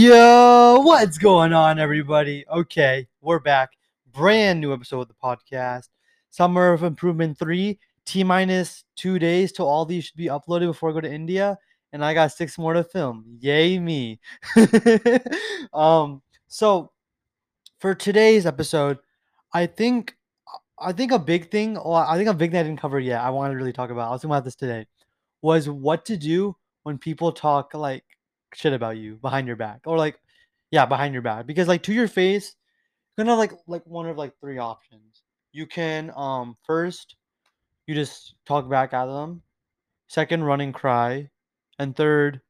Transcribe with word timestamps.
Yo, 0.00 0.78
what's 0.84 1.18
going 1.18 1.52
on, 1.52 1.80
everybody? 1.80 2.44
Okay, 2.48 3.08
we're 3.20 3.40
back. 3.40 3.72
Brand 4.12 4.60
new 4.60 4.72
episode 4.72 5.00
of 5.00 5.08
the 5.08 5.14
podcast. 5.14 5.88
Summer 6.30 6.72
of 6.72 6.84
Improvement 6.84 7.36
3. 7.36 7.76
T 8.06 8.22
minus 8.22 8.84
two 8.94 9.18
days 9.18 9.50
till 9.50 9.66
all 9.66 9.84
these 9.84 10.04
should 10.04 10.16
be 10.16 10.26
uploaded 10.26 10.68
before 10.68 10.90
I 10.90 10.92
go 10.92 11.00
to 11.00 11.12
India. 11.12 11.58
And 11.92 12.04
I 12.04 12.14
got 12.14 12.30
six 12.30 12.56
more 12.58 12.74
to 12.74 12.84
film. 12.84 13.24
Yay, 13.40 13.80
me. 13.80 14.20
um, 15.72 16.22
so 16.46 16.92
for 17.80 17.92
today's 17.92 18.46
episode, 18.46 18.98
I 19.52 19.66
think 19.66 20.16
I 20.78 20.92
think 20.92 21.10
a 21.10 21.18
big 21.18 21.50
thing, 21.50 21.76
or 21.76 22.06
I 22.08 22.16
think 22.16 22.28
a 22.28 22.34
big 22.34 22.52
thing 22.52 22.60
I 22.60 22.62
didn't 22.62 22.80
cover 22.80 23.00
yet, 23.00 23.20
I 23.20 23.30
wanted 23.30 23.54
to 23.54 23.58
really 23.58 23.72
talk 23.72 23.90
about. 23.90 24.10
I 24.10 24.12
was 24.12 24.22
thinking 24.22 24.36
about 24.36 24.44
this 24.44 24.54
today, 24.54 24.86
was 25.42 25.68
what 25.68 26.04
to 26.04 26.16
do 26.16 26.54
when 26.84 26.98
people 26.98 27.32
talk 27.32 27.74
like 27.74 28.04
shit 28.54 28.72
about 28.72 28.96
you 28.96 29.16
behind 29.16 29.46
your 29.46 29.56
back, 29.56 29.80
or 29.86 29.96
like, 29.96 30.18
yeah, 30.70 30.86
behind 30.86 31.12
your 31.12 31.22
back. 31.22 31.46
Because 31.46 31.68
like 31.68 31.82
to 31.84 31.92
your 31.92 32.08
face, 32.08 32.54
you're 33.16 33.24
gonna 33.24 33.36
like 33.38 33.52
like 33.66 33.86
one 33.86 34.06
of 34.06 34.16
like 34.16 34.38
three 34.40 34.58
options. 34.58 35.22
You 35.52 35.66
can 35.66 36.12
um 36.16 36.56
first, 36.64 37.16
you 37.86 37.94
just 37.94 38.34
talk 38.46 38.68
back 38.68 38.92
at 38.92 39.06
them. 39.06 39.42
Second, 40.08 40.44
run 40.44 40.60
and 40.60 40.72
cry, 40.72 41.28
and 41.78 41.94
third, 41.94 42.40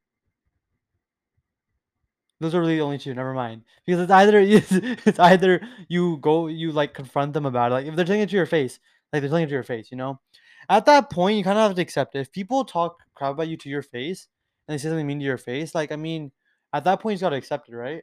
those 2.41 2.55
are 2.55 2.61
really 2.61 2.77
the 2.77 2.83
only 2.83 2.99
two. 2.99 3.15
Never 3.15 3.35
mind. 3.35 3.63
Because 3.85 4.03
it's 4.03 4.13
either 4.13 4.39
it's 4.41 5.19
either 5.19 5.61
you 5.89 6.19
go 6.19 6.47
you 6.47 6.73
like 6.73 6.95
confront 6.95 7.33
them 7.33 7.47
about 7.47 7.73
it. 7.73 7.75
Like 7.75 7.87
if 7.87 7.97
they're 7.97 8.05
telling 8.05 8.23
it 8.23 8.31
to 8.31 8.37
your 8.37 8.47
face, 8.47 8.79
like 9.13 9.23
they're 9.23 9.29
telling 9.29 9.45
it 9.45 9.49
to 9.49 9.55
your 9.55 9.65
face, 9.65 9.91
you 9.91 9.97
know. 9.97 10.21
At 10.69 10.85
that 10.87 11.11
point, 11.11 11.39
you 11.39 11.45
kind 11.45 11.59
of 11.59 11.67
have 11.69 11.77
to 11.77 11.83
accept 11.83 12.15
it. 12.15 12.21
If 12.21 12.33
people 12.33 12.65
talk 12.65 12.99
crap 13.15 13.33
about 13.33 13.49
you 13.49 13.57
to 13.57 13.69
your 13.69 13.83
face 13.83 14.29
and 14.69 14.75
they 14.75 14.79
say 14.79 14.89
something 14.89 15.07
mean 15.07 15.19
to 15.19 15.25
your 15.25 15.39
face, 15.39 15.75
like 15.75 15.93
I 15.93 15.97
mean, 15.97 16.31
at 16.73 16.85
that 16.85 17.01
point, 17.01 17.19
you 17.19 17.21
got 17.21 17.31
to 17.31 17.37
accept 17.37 17.69
it, 17.69 17.75
right? 17.75 18.03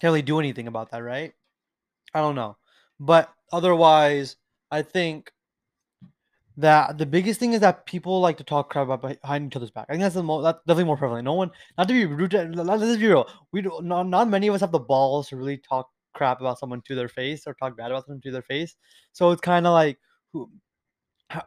Can't 0.00 0.10
really 0.10 0.22
do 0.22 0.38
anything 0.38 0.68
about 0.68 0.90
that, 0.90 0.98
right? 0.98 1.32
I 2.14 2.20
don't 2.20 2.34
know, 2.34 2.56
but 3.00 3.32
otherwise, 3.52 4.36
I 4.70 4.82
think 4.82 5.32
that 6.58 6.96
the 6.96 7.06
biggest 7.06 7.38
thing 7.38 7.52
is 7.52 7.60
that 7.60 7.84
people 7.84 8.20
like 8.20 8.38
to 8.38 8.44
talk 8.44 8.70
crap 8.70 8.88
about 8.88 9.20
behind 9.20 9.46
each 9.46 9.56
other's 9.56 9.70
back. 9.70 9.86
I 9.88 9.92
think 9.92 10.02
that's 10.02 10.14
the 10.14 10.22
most 10.22 10.42
that's 10.42 10.58
definitely 10.60 10.84
more 10.84 10.96
prevalent. 10.96 11.24
No 11.24 11.34
one, 11.34 11.50
not 11.76 11.88
to 11.88 11.94
be 11.94 12.06
rude, 12.06 12.30
to, 12.30 12.44
let's 12.44 12.96
be 12.98 13.06
real. 13.06 13.28
We 13.52 13.62
do 13.62 13.80
not, 13.82 14.04
not 14.04 14.28
many 14.28 14.46
of 14.46 14.54
us 14.54 14.62
have 14.62 14.72
the 14.72 14.78
balls 14.78 15.28
to 15.28 15.36
really 15.36 15.58
talk 15.58 15.88
crap 16.14 16.40
about 16.40 16.58
someone 16.58 16.82
to 16.86 16.94
their 16.94 17.08
face 17.08 17.46
or 17.46 17.54
talk 17.54 17.76
bad 17.76 17.90
about 17.90 18.06
them 18.06 18.20
to 18.22 18.30
their 18.30 18.42
face. 18.42 18.74
So 19.12 19.30
it's 19.32 19.40
kind 19.42 19.66
of 19.66 19.72
like 19.72 19.98
who, 20.32 20.50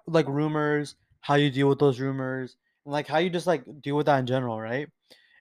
like 0.06 0.28
rumors, 0.28 0.96
how 1.22 1.36
you 1.36 1.50
deal 1.52 1.68
with 1.68 1.80
those 1.80 2.00
rumors, 2.00 2.56
and 2.86 2.94
like 2.94 3.08
how 3.08 3.18
you 3.18 3.30
just 3.30 3.48
like 3.48 3.64
deal 3.82 3.96
with 3.96 4.06
that 4.08 4.20
in 4.20 4.26
general, 4.26 4.60
right? 4.60 4.88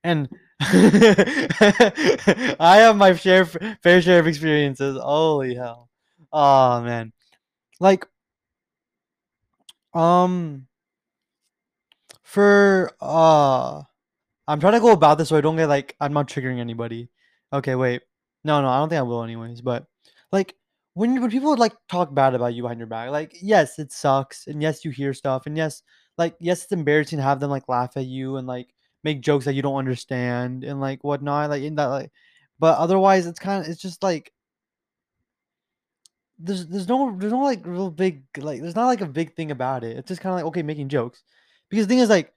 And 0.04 0.28
I 0.60 2.56
have 2.58 2.96
my 2.96 3.14
share 3.14 3.44
fair 3.46 4.00
share 4.02 4.20
of 4.20 4.26
experiences. 4.26 4.98
Holy 5.00 5.54
hell. 5.54 5.88
Oh 6.32 6.80
man. 6.82 7.12
Like 7.80 8.06
um 9.94 10.66
for 12.22 12.90
uh 13.00 13.82
I'm 14.46 14.60
trying 14.60 14.74
to 14.74 14.80
go 14.80 14.92
about 14.92 15.18
this 15.18 15.28
so 15.28 15.36
I 15.36 15.40
don't 15.40 15.56
get 15.56 15.68
like 15.68 15.96
I'm 16.00 16.12
not 16.12 16.28
triggering 16.28 16.58
anybody. 16.58 17.08
Okay, 17.52 17.74
wait. 17.74 18.02
No, 18.44 18.60
no, 18.62 18.68
I 18.68 18.78
don't 18.78 18.88
think 18.88 18.98
I 18.98 19.02
will 19.02 19.22
anyways, 19.22 19.60
but 19.60 19.86
like 20.32 20.54
when 20.98 21.20
when 21.20 21.30
people 21.30 21.56
like 21.56 21.74
talk 21.88 22.12
bad 22.12 22.34
about 22.34 22.54
you 22.54 22.62
behind 22.62 22.80
your 22.80 22.88
back, 22.88 23.10
like 23.10 23.36
yes, 23.41 23.78
it 23.78 23.92
sucks 23.92 24.48
and 24.48 24.60
yes, 24.60 24.84
you 24.84 24.91
hear 24.91 25.14
stuff 25.14 25.46
and 25.46 25.56
yes, 25.56 25.82
like 26.19 26.34
yes, 26.41 26.64
it's 26.64 26.72
embarrassing 26.72 27.19
to 27.19 27.22
have 27.22 27.38
them 27.38 27.50
like 27.50 27.69
laugh 27.69 27.97
at 27.97 28.06
you 28.06 28.36
and 28.36 28.48
like 28.48 28.75
make 29.04 29.20
jokes 29.20 29.44
that 29.44 29.54
you 29.54 29.62
don't 29.62 29.76
understand 29.76 30.64
and 30.64 30.81
like 30.81 31.04
whatnot, 31.04 31.50
like 31.50 31.62
in 31.62 31.76
that 31.76 31.86
like 31.86 32.10
but 32.59 32.76
otherwise 32.78 33.26
it's 33.28 33.38
kind 33.38 33.62
of 33.64 33.70
it's 33.70 33.81
just 33.81 34.03
like 34.03 34.32
there's 36.41 36.66
there's 36.66 36.88
no 36.88 37.15
there's 37.16 37.32
no 37.32 37.42
like 37.42 37.65
real 37.65 37.91
big 37.92 38.25
like 38.38 38.60
there's 38.60 38.76
not 38.76 38.86
like 38.86 39.00
a 39.00 39.06
big 39.06 39.34
thing 39.36 39.53
about 39.53 39.84
it. 39.84 39.97
It's 39.97 40.09
just 40.09 40.20
kind 40.20 40.32
of 40.32 40.36
like 40.38 40.47
okay 40.47 40.62
making 40.62 40.88
jokes 40.88 41.22
because 41.70 41.86
the 41.86 41.91
thing 41.91 42.00
is 42.00 42.10
like 42.10 42.32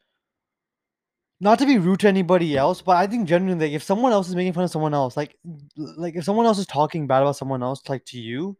not 1.42 1.58
to 1.60 1.66
be 1.66 1.80
rude 1.80 2.00
to 2.02 2.08
anybody 2.08 2.56
else, 2.56 2.82
but 2.84 2.98
I 2.98 3.08
think 3.08 3.28
genuinely 3.28 3.68
like 3.68 3.76
if 3.76 3.84
someone 3.84 4.12
else 4.12 4.30
is 4.30 4.36
making 4.36 4.54
fun 4.54 4.64
of 4.64 4.70
someone 4.70 4.94
else, 4.94 5.18
like 5.18 5.36
like 5.76 6.16
if 6.16 6.24
someone 6.24 6.46
else 6.46 6.60
is 6.60 6.68
talking 6.68 7.08
bad 7.08 7.24
about 7.24 7.36
someone 7.36 7.64
else 7.64 7.82
like 7.90 8.06
to 8.06 8.20
you, 8.20 8.58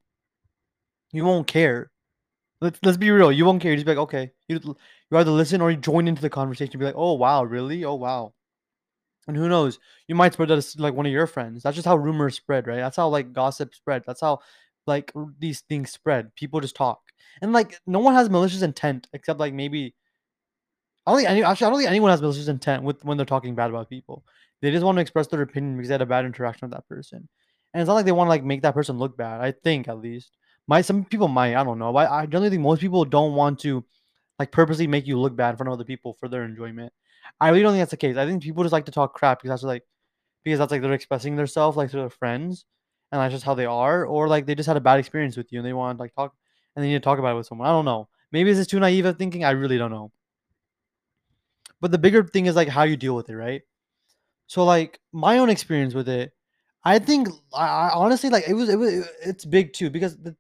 you 1.14 1.24
won't 1.24 1.48
care. 1.48 1.92
Let's 2.60 2.80
let's 2.84 2.98
be 2.98 3.12
real. 3.12 3.32
You 3.32 3.46
won't 3.46 3.62
care. 3.62 3.72
You 3.72 3.78
just 3.78 3.86
be 3.86 3.92
like 3.92 4.00
okay. 4.00 4.32
You 4.48 4.60
you 4.64 5.18
either 5.18 5.32
listen 5.32 5.62
or 5.62 5.70
you 5.72 5.78
join 5.78 6.08
into 6.08 6.24
the 6.24 6.30
conversation. 6.30 6.80
Be 6.80 6.86
like 6.86 6.96
oh 6.98 7.14
wow 7.14 7.44
really 7.44 7.86
oh 7.86 7.96
wow. 7.96 8.34
And 9.28 9.38
who 9.38 9.48
knows? 9.48 9.80
You 10.08 10.16
might 10.16 10.34
spread 10.34 10.50
that 10.50 10.62
to 10.62 10.82
like 10.82 10.96
one 10.96 11.06
of 11.06 11.12
your 11.12 11.28
friends. 11.28 11.64
That's 11.64 11.76
just 11.76 11.88
how 11.88 11.96
rumors 11.98 12.36
spread, 12.36 12.68
right? 12.68 12.78
That's 12.78 12.98
how 12.98 13.10
like 13.10 13.32
gossip 13.32 13.76
spread. 13.76 14.04
That's 14.08 14.22
how 14.22 14.40
like 14.88 15.14
these 15.40 15.62
things 15.62 15.92
spread. 15.92 16.34
People 16.36 16.60
just 16.62 16.76
talk, 16.76 17.00
and 17.44 17.54
like 17.54 17.80
no 17.86 18.00
one 18.00 18.16
has 18.16 18.30
malicious 18.30 18.64
intent 18.64 19.08
except 19.14 19.40
like 19.40 19.54
maybe. 19.54 19.94
I 21.06 21.12
don't 21.12 21.20
think 21.20 21.30
any 21.30 21.44
actually 21.44 21.68
I 21.68 21.70
don't 21.70 21.80
think 21.80 21.90
anyone 21.90 22.12
has 22.12 22.22
malicious 22.22 22.48
intent 22.48 22.84
with 22.84 23.04
when 23.04 23.18
they're 23.18 23.26
talking 23.26 23.56
bad 23.56 23.70
about 23.70 23.90
people. 23.90 24.24
They 24.62 24.72
just 24.72 24.86
want 24.86 24.98
to 24.98 25.02
express 25.02 25.28
their 25.28 25.42
opinion 25.42 25.78
because 25.78 25.90
they 25.90 25.94
had 25.96 26.02
a 26.02 26.06
bad 26.06 26.26
interaction 26.26 26.68
with 26.68 26.76
that 26.76 26.88
person, 26.88 27.28
and 27.74 27.82
it's 27.82 27.88
not 27.88 27.96
like 27.96 28.06
they 28.06 28.12
want 28.12 28.28
to 28.28 28.32
like 28.32 28.44
make 28.44 28.62
that 28.62 28.74
person 28.76 28.98
look 28.98 29.18
bad. 29.18 29.42
I 29.42 29.52
think 29.52 29.88
at 29.88 30.00
least. 30.00 30.38
Might 30.68 30.86
some 30.86 31.04
people 31.06 31.28
might 31.28 31.56
I 31.56 31.64
don't 31.64 31.80
know, 31.80 31.92
but 31.92 32.10
I 32.10 32.26
generally 32.28 32.52
think 32.52 32.62
most 32.62 32.82
people 32.82 33.04
don't 33.06 33.34
want 33.34 33.60
to 33.62 33.84
like 34.40 34.52
purposely 34.52 34.88
make 34.88 35.08
you 35.08 35.20
look 35.20 35.36
bad 35.36 35.52
in 35.52 35.58
front 35.58 35.70
of 35.70 35.74
other 35.74 35.84
people 35.84 36.14
for 36.20 36.30
their 36.30 36.44
enjoyment. 36.44 36.94
I 37.40 37.50
really 37.50 37.64
don't 37.64 37.74
think 37.74 37.82
that's 37.82 37.92
the 37.92 37.98
case. 37.98 38.18
I 38.18 38.26
think 38.26 38.44
people 38.44 38.64
just 38.64 38.74
like 38.74 38.86
to 38.86 38.92
talk 38.92 39.14
crap 39.16 39.40
because 39.40 39.50
that's 39.50 39.64
like 39.64 39.84
because 40.44 40.60
that's 40.60 40.72
like 40.72 40.82
they're 40.82 40.94
expressing 40.94 41.36
themselves 41.36 41.78
like 41.78 41.92
to 41.92 41.98
their 41.98 42.10
friends 42.10 42.66
and 43.12 43.22
that's 43.22 43.34
just 43.34 43.46
how 43.46 43.54
they 43.56 43.66
are, 43.66 44.06
or 44.06 44.28
like 44.28 44.46
they 44.46 44.56
just 44.56 44.68
had 44.68 44.78
a 44.78 44.82
bad 44.82 45.00
experience 45.00 45.38
with 45.38 45.52
you 45.52 45.60
and 45.60 45.68
they 45.68 45.74
want 45.74 45.98
to 45.98 46.02
like 46.02 46.16
talk 46.16 46.34
and 46.76 46.84
they 46.84 46.90
need 46.90 46.96
to 46.96 47.00
talk 47.02 47.20
about 47.20 47.34
it 47.34 47.38
with 47.38 47.48
someone. 47.48 47.68
I 47.68 47.72
don't 47.72 47.86
know. 47.86 48.08
Maybe 48.32 48.52
this 48.52 48.60
is 48.60 48.68
too 48.68 48.80
naive 48.80 49.06
of 49.06 49.18
thinking. 49.18 49.44
I 49.44 49.52
really 49.52 49.78
don't 49.78 49.92
know. 49.92 50.12
But 51.82 51.92
the 51.92 51.98
bigger 51.98 52.24
thing 52.24 52.46
is 52.46 52.56
like 52.56 52.68
how 52.68 52.84
you 52.84 52.96
deal 52.96 53.16
with 53.16 53.30
it, 53.30 53.36
right? 53.36 53.64
So 54.48 54.64
like 54.64 55.00
my 55.12 55.40
own 55.40 55.50
experience 55.50 55.94
with 55.94 56.08
it, 56.08 56.32
I 56.84 57.00
think 57.00 57.30
I, 57.54 57.92
honestly 57.94 58.30
like 58.30 58.48
it 58.48 58.54
was 58.54 58.70
it 58.70 58.76
was 58.78 59.08
it's 59.24 59.46
big 59.46 59.74
too 59.74 59.90
because 59.90 60.18
the 60.18 60.36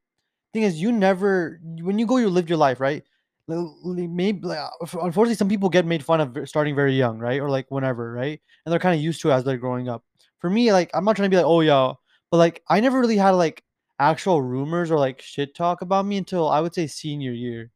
thing 0.54 0.64
is 0.64 0.82
you 0.82 0.92
never 0.92 1.60
when 1.82 2.00
you 2.00 2.06
go 2.06 2.18
you 2.18 2.30
live 2.30 2.50
your 2.50 2.58
life 2.58 2.80
right 2.80 3.04
maybe 3.48 4.48
like, 4.48 4.58
unfortunately 4.82 5.36
some 5.36 5.50
people 5.50 5.70
get 5.70 5.86
made 5.86 6.04
fun 6.04 6.20
of 6.20 6.38
starting 6.50 6.74
very 6.76 6.94
young 6.94 7.20
right 7.20 7.42
or 7.42 7.50
like 7.50 7.70
whenever 7.70 8.12
right 8.12 8.42
and 8.66 8.72
they're 8.72 8.80
kind 8.80 8.96
of 8.96 9.02
used 9.02 9.22
to 9.22 9.30
it 9.30 9.34
as 9.34 9.44
they're 9.44 9.58
growing 9.58 9.88
up 9.88 10.04
for 10.40 10.50
me 10.50 10.72
like 10.72 10.90
i'm 10.94 11.06
not 11.06 11.16
trying 11.16 11.30
to 11.30 11.34
be 11.34 11.38
like 11.38 11.46
oh 11.46 11.62
yeah 11.62 11.94
but 12.32 12.38
like 12.38 12.64
I 12.70 12.80
never 12.80 13.00
really 13.00 13.18
had 13.18 13.32
like 13.32 13.64
actual 14.00 14.42
rumors 14.42 14.90
or 14.90 14.98
like 14.98 15.22
shit 15.22 15.54
talk 15.54 15.82
about 15.82 16.06
me 16.06 16.18
until 16.18 16.50
I 16.50 16.62
would 16.62 16.74
say 16.74 16.88
senior 16.88 17.34
year, 17.34 17.72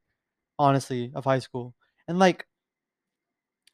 honestly, 0.57 1.11
of 1.13 1.25
high 1.25 1.39
school. 1.39 1.75
And 2.07 2.17
like 2.17 2.47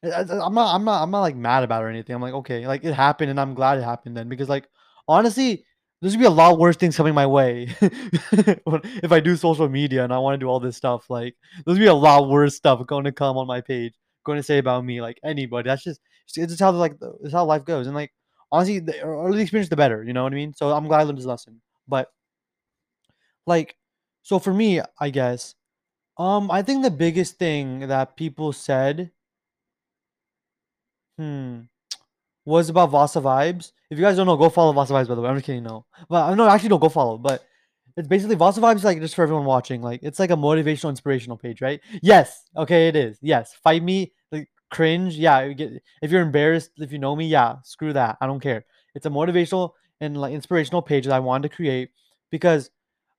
I'm 0.04 0.54
not 0.54 0.74
I'm 0.74 0.84
not 0.84 1.02
I'm 1.02 1.10
not 1.10 1.20
like 1.20 1.36
mad 1.36 1.62
about 1.62 1.82
or 1.84 1.88
anything. 1.88 2.14
I'm 2.14 2.22
like, 2.22 2.34
okay, 2.34 2.66
like 2.66 2.84
it 2.84 2.94
happened 2.94 3.30
and 3.30 3.38
I'm 3.40 3.54
glad 3.54 3.78
it 3.78 3.84
happened 3.84 4.16
then 4.16 4.28
because 4.28 4.48
like 4.48 4.68
honestly, 5.06 5.64
there's 6.00 6.14
gonna 6.14 6.24
be 6.24 6.26
a 6.26 6.30
lot 6.30 6.58
worse 6.58 6.76
things 6.76 6.96
coming 6.96 7.14
my 7.14 7.26
way 7.26 7.68
if 7.80 9.12
I 9.12 9.20
do 9.20 9.36
social 9.36 9.68
media 9.68 10.02
and 10.02 10.12
I 10.12 10.18
want 10.18 10.34
to 10.34 10.38
do 10.38 10.48
all 10.48 10.58
this 10.60 10.76
stuff. 10.76 11.08
Like 11.08 11.36
there's 11.54 11.78
gonna 11.78 11.84
be 11.84 11.86
a 11.86 11.94
lot 11.94 12.28
worse 12.28 12.56
stuff 12.56 12.84
going 12.86 13.04
to 13.04 13.12
come 13.12 13.36
on 13.36 13.46
my 13.46 13.60
page, 13.60 13.94
going 14.24 14.38
to 14.38 14.42
say 14.42 14.58
about 14.58 14.84
me, 14.84 15.00
like 15.00 15.20
anybody. 15.24 15.68
That's 15.68 15.84
just 15.84 16.00
it's 16.36 16.52
just 16.52 16.60
how 16.60 16.72
like 16.72 16.96
it's 17.22 17.32
how 17.32 17.44
life 17.44 17.64
goes. 17.64 17.86
And 17.86 17.94
like 17.94 18.12
honestly, 18.50 18.80
the 18.80 19.00
early 19.02 19.36
the 19.36 19.42
experience, 19.42 19.68
the 19.68 19.76
better. 19.76 20.02
You 20.02 20.12
know 20.12 20.24
what 20.24 20.32
I 20.32 20.36
mean? 20.36 20.52
So 20.52 20.72
I'm 20.72 20.88
glad 20.88 21.00
I 21.00 21.02
learned 21.04 21.18
this 21.18 21.24
lesson. 21.26 21.60
But 21.86 22.10
like, 23.46 23.76
so 24.22 24.38
for 24.38 24.52
me, 24.54 24.80
I 25.00 25.10
guess, 25.10 25.54
um, 26.18 26.50
I 26.50 26.62
think 26.62 26.82
the 26.82 26.90
biggest 26.90 27.38
thing 27.38 27.88
that 27.88 28.16
people 28.16 28.52
said, 28.52 29.10
hmm, 31.22 31.60
was 32.44 32.68
about 32.68 32.90
Vasa 32.90 33.20
Vibes. 33.20 33.72
If 33.90 33.98
you 33.98 34.04
guys 34.04 34.16
don't 34.16 34.26
know, 34.26 34.36
go 34.36 34.48
follow 34.48 34.72
Vasa 34.72 34.92
Vibes. 34.92 35.08
By 35.08 35.14
the 35.14 35.20
way, 35.20 35.28
I'm 35.28 35.36
just 35.36 35.46
kidding. 35.46 35.62
No, 35.62 35.86
but 36.08 36.30
I 36.30 36.34
know 36.34 36.48
actually 36.48 36.70
don't 36.70 36.80
go 36.80 36.88
follow. 36.88 37.18
But 37.18 37.44
it's 37.96 38.08
basically 38.08 38.36
Vasa 38.36 38.60
Vibes, 38.60 38.84
like 38.84 39.00
just 39.00 39.14
for 39.14 39.22
everyone 39.22 39.44
watching. 39.44 39.82
Like 39.82 40.00
it's 40.02 40.18
like 40.18 40.30
a 40.30 40.36
motivational, 40.36 40.90
inspirational 40.90 41.36
page, 41.36 41.60
right? 41.60 41.80
Yes. 42.02 42.44
Okay, 42.56 42.88
it 42.88 42.96
is. 42.96 43.18
Yes. 43.22 43.54
Fight 43.62 43.82
me 43.82 44.12
Like 44.30 44.48
cringe, 44.70 45.16
yeah, 45.16 45.40
if 46.02 46.10
you're 46.10 46.22
embarrassed, 46.22 46.70
if 46.78 46.92
you 46.92 46.98
know 46.98 47.14
me, 47.14 47.26
yeah, 47.26 47.56
screw 47.62 47.92
that. 47.92 48.16
I 48.20 48.26
don't 48.26 48.40
care. 48.40 48.64
It's 48.94 49.06
a 49.06 49.10
motivational 49.10 49.72
and 50.00 50.20
like 50.20 50.32
inspirational 50.32 50.82
page 50.82 51.04
that 51.06 51.14
I 51.14 51.20
wanted 51.20 51.48
to 51.48 51.54
create 51.54 51.90
because, 52.30 52.70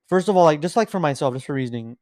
first 0.08 0.28
of 0.28 0.36
all, 0.36 0.44
like 0.44 0.62
just 0.62 0.76
like 0.76 0.90
for 0.90 1.00
myself, 1.00 1.34
just 1.34 1.46
for 1.46 1.54
reasoning, 1.54 1.98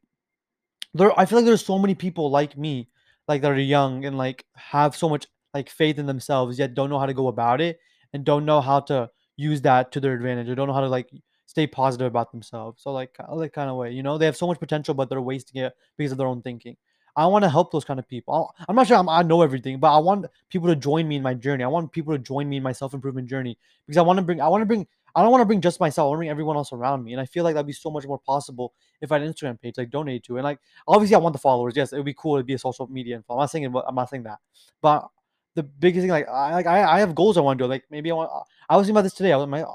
there 0.94 1.18
I 1.20 1.26
feel 1.26 1.40
like 1.40 1.46
there's 1.46 1.66
so 1.66 1.78
many 1.78 1.96
people 1.96 2.32
like 2.32 2.58
me, 2.58 2.90
like 3.28 3.42
that 3.42 3.52
are 3.52 3.60
young 3.60 4.06
and 4.06 4.18
like 4.18 4.46
have 4.56 4.96
so 4.96 5.10
much 5.10 5.28
like 5.54 5.70
faith 5.70 6.00
in 6.00 6.06
themselves, 6.06 6.60
yet 6.60 6.74
don't 6.74 6.90
know 6.90 7.00
how 7.00 7.06
to 7.06 7.14
go 7.14 7.28
about 7.28 7.62
it 7.62 7.80
and 8.14 8.24
don't 8.26 8.46
know 8.46 8.62
how 8.62 8.80
to 8.82 9.10
use 9.36 9.62
that 9.62 9.92
to 9.94 10.00
their 10.00 10.14
advantage 10.14 10.50
or 10.50 10.56
don't 10.56 10.68
know 10.68 10.74
how 10.74 10.82
to 10.82 10.88
like 10.90 11.10
stay 11.46 11.68
positive 11.68 12.08
about 12.08 12.32
themselves. 12.32 12.82
So 12.84 12.92
like 12.92 13.16
like 13.32 13.54
kind 13.54 13.70
of 13.70 13.76
way, 13.78 13.92
you 13.92 14.04
know, 14.04 14.18
they 14.18 14.26
have 14.26 14.38
so 14.38 14.48
much 14.48 14.60
potential, 14.60 14.94
but 14.94 15.10
they're 15.10 15.22
wasting 15.22 15.62
it 15.64 15.74
because 15.98 16.12
of 16.12 16.18
their 16.18 16.28
own 16.28 16.42
thinking. 16.42 16.78
I 17.16 17.26
want 17.26 17.44
to 17.44 17.50
help 17.50 17.72
those 17.74 17.84
kind 17.84 18.00
of 18.00 18.08
people. 18.08 18.34
I'll- 18.34 18.56
I'm 18.70 18.76
not 18.76 18.88
sure 18.88 18.96
I'm, 18.98 19.10
I 19.10 19.22
know 19.22 19.42
everything, 19.42 19.80
but 19.80 19.94
I 19.94 20.00
want 20.00 20.28
people 20.50 20.70
to 20.70 20.76
join 20.78 21.08
me 21.08 21.18
in 21.18 21.22
my 21.24 21.34
journey. 21.34 21.64
I 21.64 21.68
want 21.68 21.92
people 21.92 22.14
to 22.14 22.20
join 22.20 22.48
me 22.48 22.58
in 22.58 22.64
my 22.64 22.72
self 22.72 22.94
improvement 22.94 23.28
journey 23.30 23.58
because 23.86 23.98
I 23.98 24.02
want 24.02 24.18
to 24.18 24.24
bring. 24.24 24.40
I 24.42 24.48
want 24.48 24.62
to 24.62 24.66
bring. 24.66 24.88
I 25.14 25.22
don't 25.22 25.32
want 25.32 25.42
to 25.42 25.46
bring 25.46 25.60
just 25.60 25.82
myself. 25.82 26.06
I 26.06 26.08
want 26.08 26.16
to 26.16 26.20
bring 26.20 26.30
everyone 26.30 26.56
else 26.56 26.72
around 26.72 27.04
me, 27.04 27.12
and 27.12 27.20
I 27.20 27.26
feel 27.26 27.44
like 27.44 27.56
that'd 27.56 27.68
be 27.68 27.74
so 27.74 27.92
much 27.92 28.06
more 28.08 28.20
possible 28.20 28.74
if 29.02 29.12
I 29.12 29.16
had 29.16 29.24
an 29.28 29.34
Instagram 29.34 29.60
page 29.60 29.76
like 29.78 29.90
donate 29.90 30.24
to. 30.24 30.38
And 30.38 30.46
like 30.46 30.60
obviously, 30.88 31.16
I 31.16 31.20
want 31.20 31.34
the 31.34 31.40
followers. 31.40 31.74
Yes, 31.76 31.92
it 31.92 31.98
would 31.98 32.06
be 32.06 32.14
cool 32.14 32.38
to 32.38 32.44
be 32.46 32.54
a 32.54 32.58
social 32.58 32.88
media. 32.88 33.22
I'm 33.30 33.38
not 33.38 33.48
saying 33.52 33.66
it, 33.66 33.72
I'm 33.88 33.96
not 33.96 34.10
saying 34.10 34.24
that, 34.24 34.40
but 34.82 35.10
the 35.56 35.64
biggest 35.64 36.04
thing 36.04 36.10
like 36.10 36.28
I 36.28 36.54
like 36.54 36.68
I, 36.68 36.84
I 36.84 37.00
have 37.00 37.16
goals 37.16 37.38
I 37.38 37.42
want 37.42 37.60
to 37.60 37.66
do. 37.66 37.70
Like 37.70 37.84
maybe 37.90 38.12
I 38.12 38.14
want. 38.14 38.30
I 38.70 38.78
was 38.78 38.86
thinking 38.86 38.96
about 38.96 39.04
this 39.04 39.14
today. 39.14 39.34
I 39.34 39.38
was 39.38 39.48
my 39.48 39.66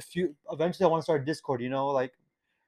few 0.00 0.34
eventually 0.50 0.84
I 0.84 0.88
want 0.88 1.00
to 1.00 1.04
start 1.04 1.24
Discord. 1.24 1.60
You 1.60 1.68
know, 1.68 1.88
like 1.88 2.12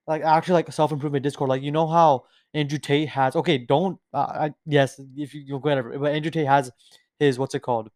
like 0.07 0.23
actually 0.23 0.55
like 0.55 0.69
a 0.69 0.73
self 0.73 0.93
improvement 0.93 1.23
Discord. 1.23 1.49
Like 1.49 1.63
you 1.63 1.71
know 1.71 1.87
how 1.87 2.25
Andrew 2.55 2.79
Tate 2.79 3.09
has. 3.09 3.37
Okay, 3.37 3.59
don't. 3.59 3.99
Uh, 4.13 4.19
I, 4.19 4.55
yes, 4.67 5.01
if 5.17 5.35
you 5.35 5.41
you 5.41 5.57
whatever. 5.59 5.99
But 5.99 6.13
Andrew 6.13 6.31
Tate 6.31 6.47
has 6.47 6.71
his 7.19 7.39
what's 7.39 7.55
it 7.55 7.61
called? 7.61 7.91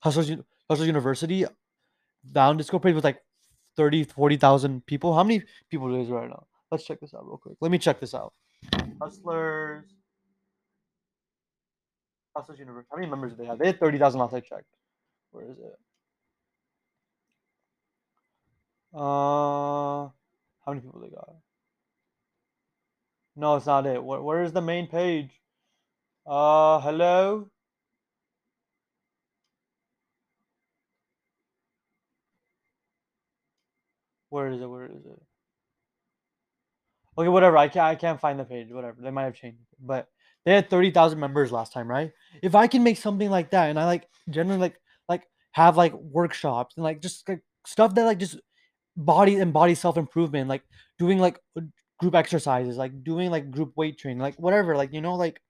Hustlers 0.00 0.30
Hustlers 0.68 0.86
University 0.86 1.44
down 2.32 2.56
Discord 2.56 2.82
page 2.82 2.94
with 2.94 3.04
like 3.04 3.22
30, 3.76 4.04
40,000 4.04 4.84
people. 4.86 5.14
How 5.14 5.22
many 5.22 5.42
people 5.70 5.94
is 6.00 6.08
right 6.08 6.28
now? 6.28 6.46
Let's 6.70 6.84
check 6.84 7.00
this 7.00 7.14
out 7.14 7.26
real 7.26 7.36
quick. 7.36 7.56
Let 7.60 7.70
me 7.70 7.78
check 7.78 8.00
this 8.00 8.14
out. 8.14 8.32
Hustlers. 9.00 9.84
How 12.36 12.96
many 12.96 13.08
members 13.08 13.32
do 13.32 13.38
they 13.38 13.46
have? 13.46 13.58
They 13.58 13.66
had 13.66 13.80
30,000 13.80 14.20
last 14.20 14.34
I 14.34 14.40
checked. 14.40 14.66
Where 15.32 15.44
is 15.44 15.58
it? 15.58 15.78
Uh, 18.94 18.98
how 20.08 20.12
many 20.68 20.80
people 20.80 21.00
they 21.00 21.08
got? 21.10 21.34
No, 23.36 23.56
it's 23.56 23.66
not 23.66 23.86
it. 23.86 24.02
Where, 24.02 24.20
where 24.22 24.42
is 24.42 24.52
the 24.52 24.62
main 24.62 24.86
page? 24.88 25.30
Uh, 26.26 26.80
hello? 26.80 27.50
Where 34.30 34.48
is 34.48 34.60
it? 34.60 34.66
Where 34.66 34.86
is 34.86 35.04
it? 35.04 35.22
Okay, 37.18 37.28
whatever. 37.28 37.56
I 37.56 37.68
can't. 37.68 37.86
I 37.86 37.94
can't 37.94 38.20
find 38.20 38.38
the 38.38 38.44
page. 38.44 38.68
Whatever. 38.70 38.98
They 39.00 39.10
might 39.10 39.24
have 39.24 39.34
changed 39.34 39.58
but 39.80 40.08
they 40.46 40.54
had 40.54 40.70
thirty 40.70 40.92
thousand 40.92 41.20
members 41.20 41.52
last 41.52 41.74
time, 41.74 41.88
right? 41.90 42.12
If 42.42 42.56
I 42.56 42.68
can 42.68 42.84
make 42.84 42.98
something 42.98 43.30
like 43.30 43.50
that, 43.52 43.70
and 43.70 43.80
I 43.80 43.86
like 43.86 44.08
generally 44.30 44.60
like 44.60 44.80
like 45.10 45.24
have 45.52 45.76
like 45.76 45.94
workshops 45.94 46.76
and 46.76 46.84
like 46.84 47.02
just 47.02 47.28
like 47.28 47.42
stuff 47.66 47.94
that 47.96 48.04
like 48.06 48.20
just 48.20 48.40
body 48.96 49.36
and 49.36 49.52
body 49.52 49.74
self 49.74 49.96
improvement, 49.96 50.48
like 50.48 50.62
doing 50.98 51.18
like 51.18 51.40
group 51.98 52.14
exercises, 52.14 52.76
like 52.76 53.04
doing 53.04 53.30
like 53.30 53.50
group 53.50 53.72
weight 53.76 53.98
training, 53.98 54.20
like 54.20 54.36
whatever, 54.36 54.76
like 54.76 54.92
you 54.92 55.00
know, 55.00 55.14
like 55.14 55.40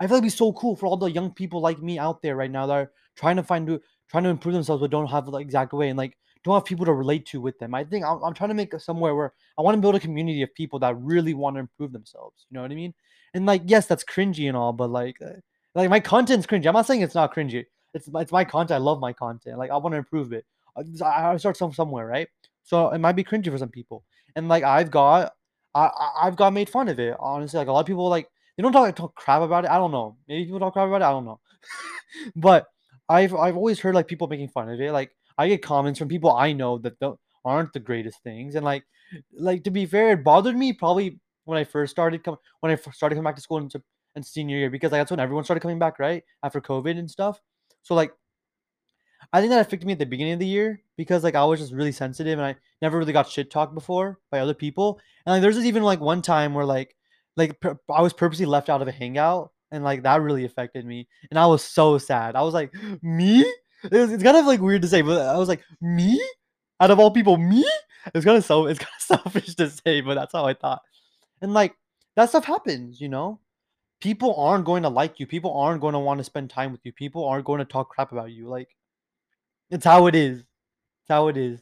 I 0.00 0.06
feel 0.06 0.16
like 0.16 0.22
it'd 0.22 0.32
be 0.32 0.36
so 0.36 0.52
cool 0.52 0.76
for 0.76 0.86
all 0.86 0.96
the 0.96 1.10
young 1.10 1.32
people 1.32 1.60
like 1.60 1.82
me 1.82 1.98
out 1.98 2.22
there 2.22 2.36
right 2.36 2.50
now 2.50 2.66
that 2.66 2.74
are 2.74 2.92
trying 3.16 3.36
to 3.36 3.42
find 3.42 3.80
trying 4.10 4.24
to 4.24 4.30
improve 4.30 4.54
themselves 4.54 4.80
but 4.80 4.90
don't 4.90 5.08
have 5.08 5.26
the 5.26 5.38
exact 5.38 5.72
way 5.72 5.88
and 5.88 5.98
like 5.98 6.16
don't 6.44 6.54
have 6.54 6.64
people 6.64 6.86
to 6.86 6.92
relate 6.92 7.26
to 7.26 7.40
with 7.40 7.58
them. 7.58 7.74
I 7.74 7.84
think 7.84 8.04
I'm, 8.04 8.22
I'm 8.22 8.34
trying 8.34 8.48
to 8.50 8.54
make 8.54 8.78
somewhere 8.80 9.14
where 9.14 9.32
I 9.58 9.62
want 9.62 9.76
to 9.76 9.80
build 9.80 9.94
a 9.94 10.00
community 10.00 10.42
of 10.42 10.54
people 10.54 10.78
that 10.80 10.96
really 10.98 11.34
want 11.34 11.56
to 11.56 11.60
improve 11.60 11.92
themselves. 11.92 12.46
You 12.50 12.54
know 12.56 12.62
what 12.62 12.72
I 12.72 12.74
mean? 12.74 12.94
And 13.34 13.46
like, 13.46 13.62
yes, 13.66 13.86
that's 13.86 14.04
cringy 14.04 14.48
and 14.48 14.56
all, 14.56 14.72
but 14.72 14.90
like, 14.90 15.16
uh, 15.22 15.34
like 15.74 15.90
my 15.90 16.00
content's 16.00 16.46
cringy. 16.46 16.66
I'm 16.66 16.74
not 16.74 16.86
saying 16.86 17.02
it's 17.02 17.14
not 17.14 17.34
cringy. 17.34 17.64
It's 17.94 18.08
it's 18.14 18.32
my 18.32 18.44
content. 18.44 18.76
I 18.76 18.78
love 18.78 19.00
my 19.00 19.12
content. 19.12 19.58
Like 19.58 19.70
I 19.70 19.76
want 19.76 19.92
to 19.92 19.98
improve 19.98 20.32
it. 20.32 20.44
Uh, 20.76 20.82
I, 21.04 21.32
I 21.32 21.36
start 21.36 21.56
some 21.56 21.72
somewhere, 21.72 22.06
right? 22.06 22.28
So 22.62 22.90
it 22.90 22.98
might 22.98 23.12
be 23.16 23.24
cringy 23.24 23.50
for 23.50 23.58
some 23.58 23.68
people. 23.68 24.04
And 24.36 24.48
like 24.48 24.64
I've 24.64 24.90
got, 24.90 25.32
I 25.74 25.86
I- 25.86 26.26
I've 26.26 26.36
got 26.36 26.52
made 26.52 26.70
fun 26.70 26.88
of 26.88 26.98
it. 26.98 27.16
Honestly, 27.20 27.58
like 27.58 27.68
a 27.68 27.72
lot 27.72 27.80
of 27.80 27.86
people 27.86 28.08
like 28.08 28.28
they 28.56 28.62
don't 28.62 28.72
talk 28.72 28.94
talk 28.96 29.14
crap 29.14 29.42
about 29.42 29.64
it. 29.64 29.70
I 29.70 29.76
don't 29.78 29.92
know. 29.92 30.16
Maybe 30.28 30.44
people 30.44 30.60
talk 30.60 30.72
crap 30.74 30.88
about 30.88 31.02
it. 31.02 31.04
I 31.04 31.10
don't 31.10 31.24
know. 31.24 31.40
but 32.36 32.66
I've 33.08 33.34
I've 33.34 33.56
always 33.56 33.80
heard 33.80 33.94
like 33.94 34.08
people 34.08 34.28
making 34.28 34.48
fun 34.48 34.68
of 34.68 34.80
it. 34.80 34.92
Like 34.92 35.12
I 35.40 35.48
get 35.48 35.62
comments 35.62 35.98
from 35.98 36.08
people 36.08 36.32
I 36.32 36.52
know 36.52 36.78
that 36.78 36.98
don't, 37.00 37.18
aren't 37.44 37.72
the 37.72 37.80
greatest 37.80 38.22
things, 38.22 38.54
and 38.54 38.64
like 38.64 38.84
like 39.32 39.64
to 39.64 39.70
be 39.70 39.86
fair, 39.86 40.12
it 40.12 40.24
bothered 40.24 40.56
me 40.56 40.72
probably 40.72 41.18
when 41.44 41.58
I 41.58 41.64
first 41.64 41.90
started 41.90 42.22
coming 42.22 42.38
when 42.60 42.72
I 42.72 42.76
started 42.76 43.14
coming 43.14 43.28
back 43.28 43.36
to 43.36 43.42
school 43.42 43.58
into 43.58 43.82
and 44.14 44.26
senior 44.26 44.56
year 44.56 44.70
because 44.70 44.92
like, 44.92 45.00
that's 45.00 45.10
when 45.10 45.20
everyone 45.20 45.44
started 45.44 45.60
coming 45.60 45.78
back 45.78 45.98
right 45.98 46.22
after 46.42 46.60
COVID 46.60 46.98
and 46.98 47.10
stuff. 47.10 47.40
So 47.82 47.94
like 47.94 48.12
I 49.32 49.40
think 49.40 49.50
that 49.50 49.60
affected 49.60 49.86
me 49.86 49.92
at 49.92 49.98
the 49.98 50.06
beginning 50.06 50.32
of 50.34 50.38
the 50.38 50.46
year 50.46 50.82
because 50.96 51.22
like 51.22 51.34
I 51.34 51.44
was 51.44 51.60
just 51.60 51.72
really 51.72 51.92
sensitive 51.92 52.38
and 52.38 52.46
I 52.46 52.56
never 52.82 52.98
really 52.98 53.12
got 53.12 53.28
shit 53.28 53.50
talked 53.50 53.74
before 53.74 54.18
by 54.30 54.40
other 54.40 54.54
people. 54.54 55.00
And 55.24 55.32
like 55.32 55.42
there's 55.42 55.54
just 55.54 55.66
even 55.66 55.82
like 55.82 56.00
one 56.00 56.22
time 56.22 56.54
where 56.54 56.64
like 56.64 56.96
like 57.36 57.60
pur- 57.60 57.78
I 57.88 58.02
was 58.02 58.12
purposely 58.12 58.46
left 58.46 58.68
out 58.68 58.82
of 58.82 58.88
a 58.88 58.92
hangout 58.92 59.52
and 59.70 59.84
like 59.84 60.02
that 60.02 60.22
really 60.22 60.44
affected 60.44 60.84
me. 60.84 61.06
And 61.30 61.38
I 61.38 61.46
was 61.46 61.62
so 61.62 61.98
sad. 61.98 62.34
I 62.34 62.42
was 62.42 62.54
like, 62.54 62.74
me? 63.02 63.44
It 63.84 63.92
was, 63.92 64.12
it's 64.12 64.22
kind 64.22 64.36
of 64.36 64.46
like 64.46 64.60
weird 64.60 64.82
to 64.82 64.88
say, 64.88 65.02
but 65.02 65.20
I 65.20 65.36
was 65.38 65.48
like, 65.48 65.62
me? 65.80 66.20
Out 66.80 66.90
of 66.90 66.98
all 66.98 67.10
people, 67.10 67.36
me? 67.36 67.64
It's 68.14 68.24
kind 68.24 68.36
of 68.36 68.44
so 68.44 68.66
it's 68.66 68.78
kind 68.78 68.92
of 68.96 69.02
selfish 69.02 69.54
to 69.56 69.70
say, 69.70 70.00
but 70.00 70.14
that's 70.14 70.32
how 70.32 70.46
I 70.46 70.54
thought. 70.54 70.82
And 71.40 71.54
like 71.54 71.76
that 72.16 72.28
stuff 72.28 72.44
happens, 72.44 73.00
you 73.00 73.08
know? 73.08 73.40
People 74.00 74.34
aren't 74.36 74.64
going 74.64 74.82
to 74.84 74.88
like 74.88 75.20
you. 75.20 75.26
People 75.26 75.54
aren't 75.58 75.82
going 75.82 75.92
to 75.92 75.98
want 75.98 76.18
to 76.18 76.24
spend 76.24 76.48
time 76.48 76.72
with 76.72 76.80
you. 76.84 76.92
People 76.92 77.26
aren't 77.26 77.44
going 77.44 77.58
to 77.58 77.66
talk 77.66 77.90
crap 77.90 78.12
about 78.12 78.32
you. 78.32 78.48
Like 78.48 78.68
it's 79.70 79.84
how 79.84 80.06
it 80.06 80.14
is. 80.14 80.40
It's 80.40 81.08
how 81.08 81.28
it 81.28 81.36
is. 81.36 81.60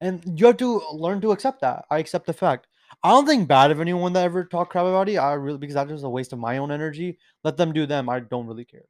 And 0.00 0.38
you 0.38 0.46
have 0.46 0.56
to 0.58 0.82
learn 0.92 1.20
to 1.20 1.32
accept 1.32 1.60
that. 1.60 1.84
I 1.90 1.98
accept 1.98 2.26
the 2.26 2.32
fact. 2.32 2.66
I 3.02 3.10
don't 3.10 3.26
think 3.26 3.48
bad 3.48 3.70
of 3.70 3.80
anyone 3.80 4.12
that 4.12 4.24
ever 4.24 4.44
talk 4.44 4.70
crap 4.70 4.84
about 4.84 5.08
you. 5.08 5.18
I 5.20 5.32
really 5.34 5.58
because 5.58 5.74
that's 5.74 5.90
just 5.90 6.04
a 6.04 6.08
waste 6.08 6.32
of 6.32 6.38
my 6.38 6.58
own 6.58 6.70
energy. 6.70 7.18
Let 7.42 7.56
them 7.56 7.72
do 7.72 7.86
them. 7.86 8.08
I 8.08 8.20
don't 8.20 8.46
really 8.46 8.64
care. 8.64 8.84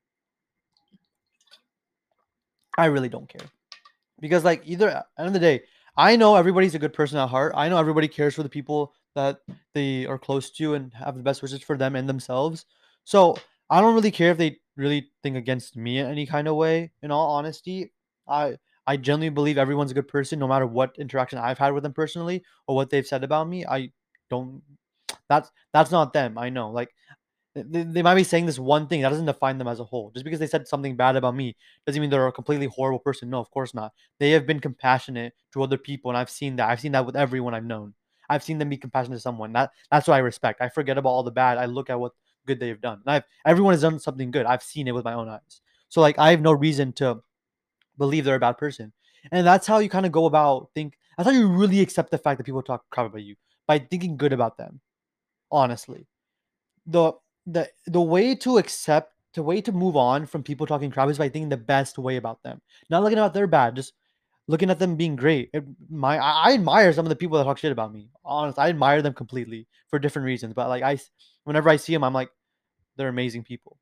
I 2.76 2.87
really 2.87 3.09
don't 3.09 3.29
care. 3.29 3.47
Because 4.21 4.44
like 4.44 4.62
either 4.65 4.88
end 5.19 5.26
of 5.26 5.32
the 5.32 5.38
day, 5.38 5.62
I 5.97 6.17
know 6.17 6.35
everybody's 6.35 6.75
a 6.75 6.79
good 6.79 6.93
person 6.93 7.19
at 7.19 7.29
heart. 7.29 7.53
I 7.55 7.69
know 7.69 7.79
everybody 7.79 8.09
cares 8.09 8.35
for 8.35 8.43
the 8.43 8.49
people 8.49 8.93
that 9.15 9.41
they 9.75 10.06
are 10.06 10.19
close 10.19 10.50
to 10.53 10.75
and 10.75 10.93
have 10.94 11.17
the 11.17 11.23
best 11.23 11.43
wishes 11.43 11.62
for 11.62 11.76
them 11.76 11.94
and 11.94 12.09
themselves. 12.09 12.67
So 13.05 13.37
I 13.71 13.81
don't 13.81 13.94
really 13.94 14.11
care 14.11 14.31
if 14.31 14.38
they 14.38 14.59
really 14.76 15.11
think 15.23 15.37
against 15.37 15.76
me 15.76 15.99
in 15.99 16.06
any 16.06 16.26
kind 16.26 16.49
of 16.49 16.56
way. 16.56 16.91
In 17.03 17.11
all 17.11 17.31
honesty, 17.31 17.93
I 18.26 18.56
I 18.87 18.97
genuinely 18.97 19.31
believe 19.31 19.56
everyone's 19.56 19.93
a 19.93 19.94
good 19.94 20.09
person, 20.09 20.38
no 20.38 20.49
matter 20.49 20.67
what 20.67 20.97
interaction 20.99 21.38
I've 21.38 21.59
had 21.59 21.73
with 21.73 21.82
them 21.82 21.93
personally 21.93 22.44
or 22.67 22.77
what 22.77 22.91
they've 22.91 23.06
said 23.06 23.25
about 23.25 23.48
me. 23.48 23.65
I 23.65 23.93
don't. 24.31 24.63
That's 25.29 25.51
that's 25.72 25.91
not 25.91 26.13
them. 26.13 26.37
I 26.39 26.51
know. 26.51 26.70
Like 26.70 26.91
they, 27.55 27.84
they 27.84 28.03
might 28.03 28.17
be 28.17 28.25
saying 28.25 28.46
this 28.46 28.58
one 28.58 28.87
thing 28.87 29.03
that 29.03 29.11
doesn't 29.11 29.27
define 29.27 29.58
them 29.58 29.69
as 29.69 29.81
a 29.81 29.84
whole. 29.84 30.11
Just 30.11 30.25
because 30.25 30.41
they 30.41 30.46
said 30.46 30.67
something 30.67 30.96
bad 30.96 31.17
about 31.17 31.37
me 31.37 31.56
doesn't 31.87 32.01
mean 32.01 32.11
they're 32.11 32.27
a 32.27 32.32
completely 32.32 32.67
horrible 32.67 32.99
person. 32.99 33.31
No, 33.31 33.39
of 33.39 33.51
course 33.51 33.75
not. 33.75 33.93
They 34.19 34.31
have 34.31 34.46
been 34.46 34.61
compassionate 34.61 35.34
to 35.53 35.63
other 35.63 35.79
people, 35.79 36.11
and 36.11 36.19
I've 36.19 36.31
seen 36.31 36.56
that. 36.56 36.69
I've 36.69 36.81
seen 36.81 36.93
that 36.93 37.06
with 37.06 37.17
everyone 37.17 37.55
I've 37.55 37.65
known. 37.65 37.94
I've 38.29 38.43
seen 38.43 38.58
them 38.58 38.70
be 38.70 38.77
compassionate 38.77 39.19
to 39.19 39.23
someone. 39.23 39.53
That 39.53 39.70
that's 39.91 40.08
what 40.08 40.15
I 40.15 40.19
respect. 40.19 40.61
I 40.61 40.69
forget 40.69 40.99
about 40.99 41.11
all 41.11 41.23
the 41.23 41.31
bad. 41.31 41.58
I 41.58 41.67
look 41.67 41.91
at 41.91 42.01
what 42.01 42.13
good 42.46 42.61
they've 42.61 42.81
done. 42.81 43.01
And 43.06 43.17
I've 43.17 43.25
everyone 43.46 43.73
has 43.73 43.82
done 43.82 43.99
something 43.99 44.31
good. 44.31 44.46
I've 44.46 44.63
seen 44.63 44.89
it 44.89 44.94
with 44.94 45.05
my 45.05 45.15
own 45.15 45.29
eyes. 45.29 45.61
So 45.89 46.01
like 46.01 46.19
I 46.19 46.31
have 46.31 46.41
no 46.41 46.53
reason 46.53 46.93
to 46.94 47.23
believe 47.99 48.25
they're 48.25 48.37
a 48.37 48.41
bad 48.41 48.58
person. 48.58 48.93
And 49.32 49.46
that's 49.46 49.67
how 49.67 49.79
you 49.79 49.89
kind 49.89 50.06
of 50.06 50.13
go 50.13 50.27
about 50.27 50.70
think 50.75 50.94
that's 51.17 51.29
how 51.29 51.34
you 51.34 51.49
really 51.49 51.81
accept 51.81 52.11
the 52.11 52.19
fact 52.19 52.39
that 52.39 52.44
people 52.44 52.63
talk 52.63 52.84
crap 52.91 53.06
about 53.06 53.23
you 53.23 53.37
by 53.67 53.79
thinking 53.79 54.17
good 54.17 54.32
about 54.32 54.58
them. 54.58 54.81
Honestly. 55.51 56.06
The 56.87 57.13
the 57.46 57.69
the 57.86 58.01
way 58.01 58.34
to 58.36 58.58
accept 58.58 59.13
the 59.34 59.43
way 59.43 59.60
to 59.60 59.72
move 59.72 59.96
on 59.96 60.27
from 60.27 60.43
people 60.43 60.67
talking 60.67 60.91
crap 60.91 61.08
is 61.10 61.19
by 61.19 61.29
thinking 61.29 61.48
the 61.48 61.56
best 61.56 61.98
way 61.98 62.17
about 62.17 62.43
them. 62.43 62.60
Not 62.89 63.03
looking 63.03 63.19
at 63.19 63.34
their 63.34 63.46
bad, 63.46 63.77
just 63.77 63.93
looking 64.46 64.70
at 64.70 64.79
them 64.79 64.96
being 64.96 65.17
great. 65.17 65.51
It, 65.53 65.65
my 65.91 66.19
I, 66.19 66.51
I 66.51 66.55
admire 66.55 66.93
some 66.93 67.05
of 67.05 67.10
the 67.10 67.17
people 67.17 67.39
that 67.39 67.44
talk 67.44 67.58
shit 67.58 67.72
about 67.72 67.93
me. 67.93 68.10
Honestly, 68.24 68.63
I 68.63 68.69
admire 68.69 69.03
them 69.03 69.15
completely 69.15 69.67
for 69.89 69.98
different 69.98 70.27
reasons. 70.27 70.55
But 70.55 70.69
like 70.69 70.82
I, 70.82 70.98
whenever 71.44 71.69
I 71.69 71.77
see 71.77 71.93
them, 71.93 72.05
I'm 72.05 72.15
like, 72.15 72.31
they're 72.96 73.08
amazing 73.08 73.43
people 73.44 73.79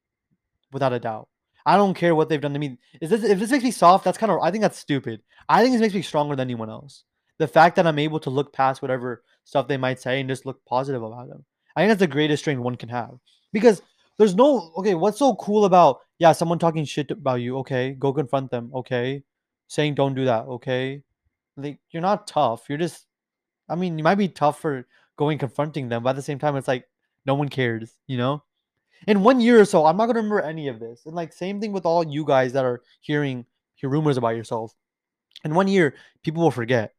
without 0.73 0.93
a 0.93 0.99
doubt. 0.99 1.29
I 1.65 1.77
don't 1.77 1.95
care 1.95 2.15
what 2.15 2.29
they've 2.29 2.41
done 2.41 2.55
to 2.55 2.59
me. 2.59 2.79
Is 3.01 3.11
this 3.11 3.23
if 3.23 3.39
this 3.39 3.51
makes 3.51 3.65
me 3.65 3.71
soft? 3.71 4.05
That's 4.05 4.19
kind 4.19 4.33
of 4.33 4.41
I 4.41 4.51
think 4.51 4.63
that's 4.63 4.79
stupid. 4.79 5.23
I 5.49 5.63
think 5.63 5.75
this 5.75 5.81
makes 5.81 5.95
me 5.95 6.03
stronger 6.03 6.35
than 6.35 6.49
anyone 6.49 6.71
else. 6.71 7.05
The 7.39 7.49
fact 7.49 7.77
that 7.77 7.87
I'm 7.87 7.99
able 7.99 8.21
to 8.21 8.31
look 8.31 8.53
past 8.53 8.83
whatever 8.83 9.23
stuff 9.45 9.69
they 9.69 9.77
might 9.77 10.01
say 10.01 10.21
and 10.21 10.29
just 10.29 10.47
look 10.47 10.65
positive 10.65 11.03
about 11.03 11.29
them. 11.29 11.45
I 11.77 11.81
think 11.81 11.91
that's 11.91 12.01
the 12.01 12.07
greatest 12.07 12.43
strength 12.43 12.61
one 12.61 12.77
can 12.77 12.89
have. 12.89 13.19
Because 13.53 13.83
there's 14.19 14.35
no 14.35 14.73
okay, 14.79 14.95
what's 14.95 15.19
so 15.19 15.35
cool 15.37 15.65
about 15.65 16.01
yeah, 16.19 16.33
someone 16.33 16.59
talking 16.59 16.85
shit 16.85 17.11
about 17.11 17.41
you, 17.41 17.59
okay, 17.59 17.97
go 17.99 18.13
confront 18.13 18.51
them, 18.51 18.71
okay. 18.75 19.23
Saying 19.69 19.95
don't 19.95 20.15
do 20.15 20.25
that, 20.27 20.45
okay. 20.47 21.03
Like 21.57 21.79
you're 21.91 22.03
not 22.03 22.27
tough. 22.27 22.65
You're 22.69 22.79
just 22.79 23.07
I 23.69 23.75
mean, 23.75 23.99
you 23.99 24.05
might 24.05 24.17
be 24.17 24.29
tough 24.29 24.61
for 24.61 24.87
going 25.17 25.39
confronting 25.39 25.89
them, 25.89 26.03
but 26.03 26.11
at 26.11 26.17
the 26.17 26.23
same 26.23 26.39
time 26.39 26.57
it's 26.57 26.69
like 26.69 26.87
no 27.27 27.35
one 27.35 27.49
cares, 27.49 27.95
you 28.07 28.19
know? 28.19 28.43
in 29.07 29.23
one 29.23 29.41
year 29.41 29.61
or 29.61 29.65
so, 29.65 29.87
I'm 29.87 29.97
not 29.97 30.07
gonna 30.07 30.21
remember 30.21 30.41
any 30.41 30.69
of 30.69 30.79
this. 30.81 31.03
And 31.07 31.15
like 31.15 31.33
same 31.33 31.61
thing 31.61 31.73
with 31.73 31.87
all 31.87 32.07
you 32.07 32.25
guys 32.25 32.53
that 32.53 32.65
are 32.65 32.83
hearing 33.01 33.45
hear 33.75 33.91
rumors 33.91 34.17
about 34.17 34.37
yourself. 34.37 34.75
In 35.45 35.55
one 35.55 35.69
year, 35.69 35.95
people 36.23 36.43
will 36.43 36.51
forget 36.51 36.95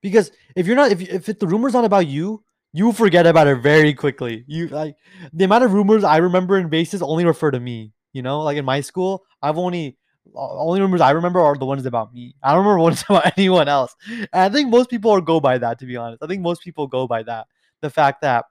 because 0.00 0.30
if 0.56 0.66
you're 0.66 0.76
not 0.76 0.90
if 0.90 1.00
if 1.02 1.28
it, 1.28 1.40
the 1.40 1.46
rumor's 1.46 1.74
not 1.74 1.84
about 1.84 2.06
you, 2.06 2.42
you 2.78 2.92
forget 2.92 3.26
about 3.26 3.48
it 3.48 3.56
very 3.56 3.92
quickly. 3.92 4.44
You 4.46 4.68
like 4.68 4.94
the 5.32 5.44
amount 5.44 5.64
of 5.64 5.72
rumors 5.72 6.04
I 6.04 6.18
remember 6.18 6.58
in 6.58 6.68
bases 6.68 7.02
only 7.02 7.24
refer 7.24 7.50
to 7.50 7.58
me. 7.58 7.92
You 8.12 8.22
know, 8.22 8.40
like 8.42 8.56
in 8.56 8.64
my 8.64 8.80
school, 8.80 9.24
I've 9.42 9.58
only 9.58 9.98
only 10.32 10.80
rumors 10.80 11.00
I 11.00 11.10
remember 11.10 11.40
are 11.40 11.56
the 11.56 11.66
ones 11.66 11.84
about 11.86 12.14
me. 12.14 12.36
I 12.40 12.50
don't 12.52 12.64
remember 12.64 12.78
ones 12.90 13.02
about 13.08 13.36
anyone 13.36 13.68
else. 13.68 13.96
And 14.08 14.28
I 14.32 14.48
think 14.48 14.70
most 14.70 14.90
people 14.90 15.10
are 15.10 15.20
go 15.20 15.40
by 15.40 15.58
that. 15.58 15.80
To 15.80 15.86
be 15.86 15.96
honest, 15.96 16.22
I 16.22 16.28
think 16.28 16.40
most 16.40 16.62
people 16.62 16.86
go 16.86 17.08
by 17.08 17.24
that. 17.24 17.48
The 17.80 17.90
fact 17.90 18.22
that 18.22 18.44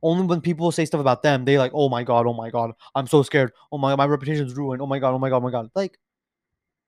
only 0.00 0.24
when 0.26 0.40
people 0.40 0.70
say 0.70 0.84
stuff 0.84 1.00
about 1.00 1.24
them, 1.24 1.44
they 1.44 1.58
like, 1.58 1.72
oh 1.74 1.88
my 1.88 2.04
god, 2.04 2.26
oh 2.26 2.34
my 2.34 2.50
god, 2.50 2.70
I'm 2.94 3.08
so 3.08 3.24
scared. 3.24 3.50
Oh 3.72 3.78
my, 3.78 3.96
my 3.96 4.06
reputation's 4.06 4.54
ruined. 4.54 4.80
Oh 4.80 4.86
my 4.86 5.00
god, 5.00 5.12
oh 5.12 5.18
my 5.18 5.28
god, 5.28 5.38
oh 5.38 5.40
my 5.40 5.50
god. 5.50 5.70
Like, 5.74 5.98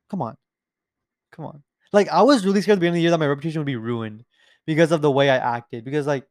come 0.09 0.23
on, 0.23 0.37
come 1.33 1.47
on. 1.47 1.62
Like, 1.92 2.09
I 2.09 2.23
was 2.23 2.44
really 2.44 2.61
scared 2.61 2.75
at 2.75 2.76
the 2.76 2.80
beginning 2.80 2.99
of 2.99 2.99
the 2.99 3.02
year 3.02 3.11
that 3.11 3.18
my 3.18 3.26
reputation 3.26 3.61
would 3.61 3.66
be 3.66 3.76
ruined 3.76 4.25
because 4.66 4.92
of 4.92 5.02
the 5.02 5.11
way 5.11 5.30
I 5.30 5.37
acted. 5.37 5.85
Because 5.85 6.06
like, 6.06 6.26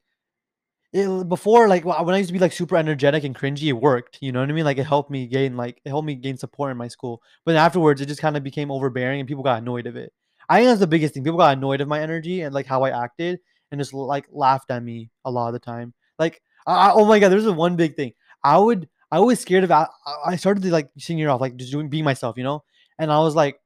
it, 0.91 1.27
before 1.27 1.67
like 1.67 1.85
when 1.85 2.13
I 2.13 2.17
used 2.17 2.29
to 2.29 2.33
be 2.33 2.39
like 2.39 2.53
super 2.53 2.77
energetic 2.77 3.23
and 3.23 3.35
cringy, 3.35 3.67
it 3.69 3.73
worked. 3.73 4.19
You 4.21 4.31
know 4.31 4.41
what 4.41 4.49
I 4.49 4.53
mean? 4.53 4.65
Like 4.65 4.77
it 4.77 4.85
helped 4.85 5.09
me 5.09 5.25
gain 5.27 5.57
like 5.57 5.81
it 5.83 5.89
helped 5.89 6.05
me 6.05 6.15
gain 6.15 6.37
support 6.37 6.71
in 6.71 6.77
my 6.77 6.87
school. 6.87 7.21
But 7.45 7.55
afterwards, 7.55 7.99
it 7.99 8.05
just 8.07 8.21
kind 8.21 8.37
of 8.37 8.43
became 8.43 8.71
overbearing 8.71 9.19
and 9.19 9.27
people 9.27 9.43
got 9.43 9.61
annoyed 9.61 9.87
of 9.87 9.95
it. 9.95 10.13
I 10.49 10.59
think 10.59 10.67
that's 10.69 10.79
the 10.79 10.87
biggest 10.87 11.13
thing. 11.13 11.23
People 11.23 11.39
got 11.39 11.57
annoyed 11.57 11.81
of 11.81 11.87
my 11.87 11.99
energy 11.99 12.41
and 12.41 12.53
like 12.53 12.67
how 12.67 12.83
I 12.83 13.03
acted 13.03 13.39
and 13.71 13.81
just 13.81 13.93
like 13.93 14.27
laughed 14.31 14.69
at 14.69 14.83
me 14.83 15.09
a 15.25 15.31
lot 15.31 15.47
of 15.47 15.53
the 15.53 15.59
time. 15.59 15.93
Like, 16.19 16.41
I, 16.67 16.91
oh 16.91 17.05
my 17.05 17.17
god, 17.19 17.29
there's 17.29 17.49
one 17.49 17.75
big 17.75 17.95
thing. 17.95 18.13
I 18.43 18.57
would 18.59 18.87
I 19.11 19.19
was 19.19 19.39
scared 19.39 19.63
of. 19.63 19.71
I, 19.71 19.87
I 20.25 20.35
started 20.37 20.63
to 20.63 20.71
like 20.71 20.89
singing 20.97 21.27
off, 21.27 21.39
like 21.39 21.55
just 21.55 21.71
doing 21.71 21.89
being 21.89 22.03
myself, 22.03 22.35
you 22.35 22.43
know. 22.43 22.63
And 22.97 23.11
I 23.11 23.19
was 23.19 23.35
like 23.35 23.59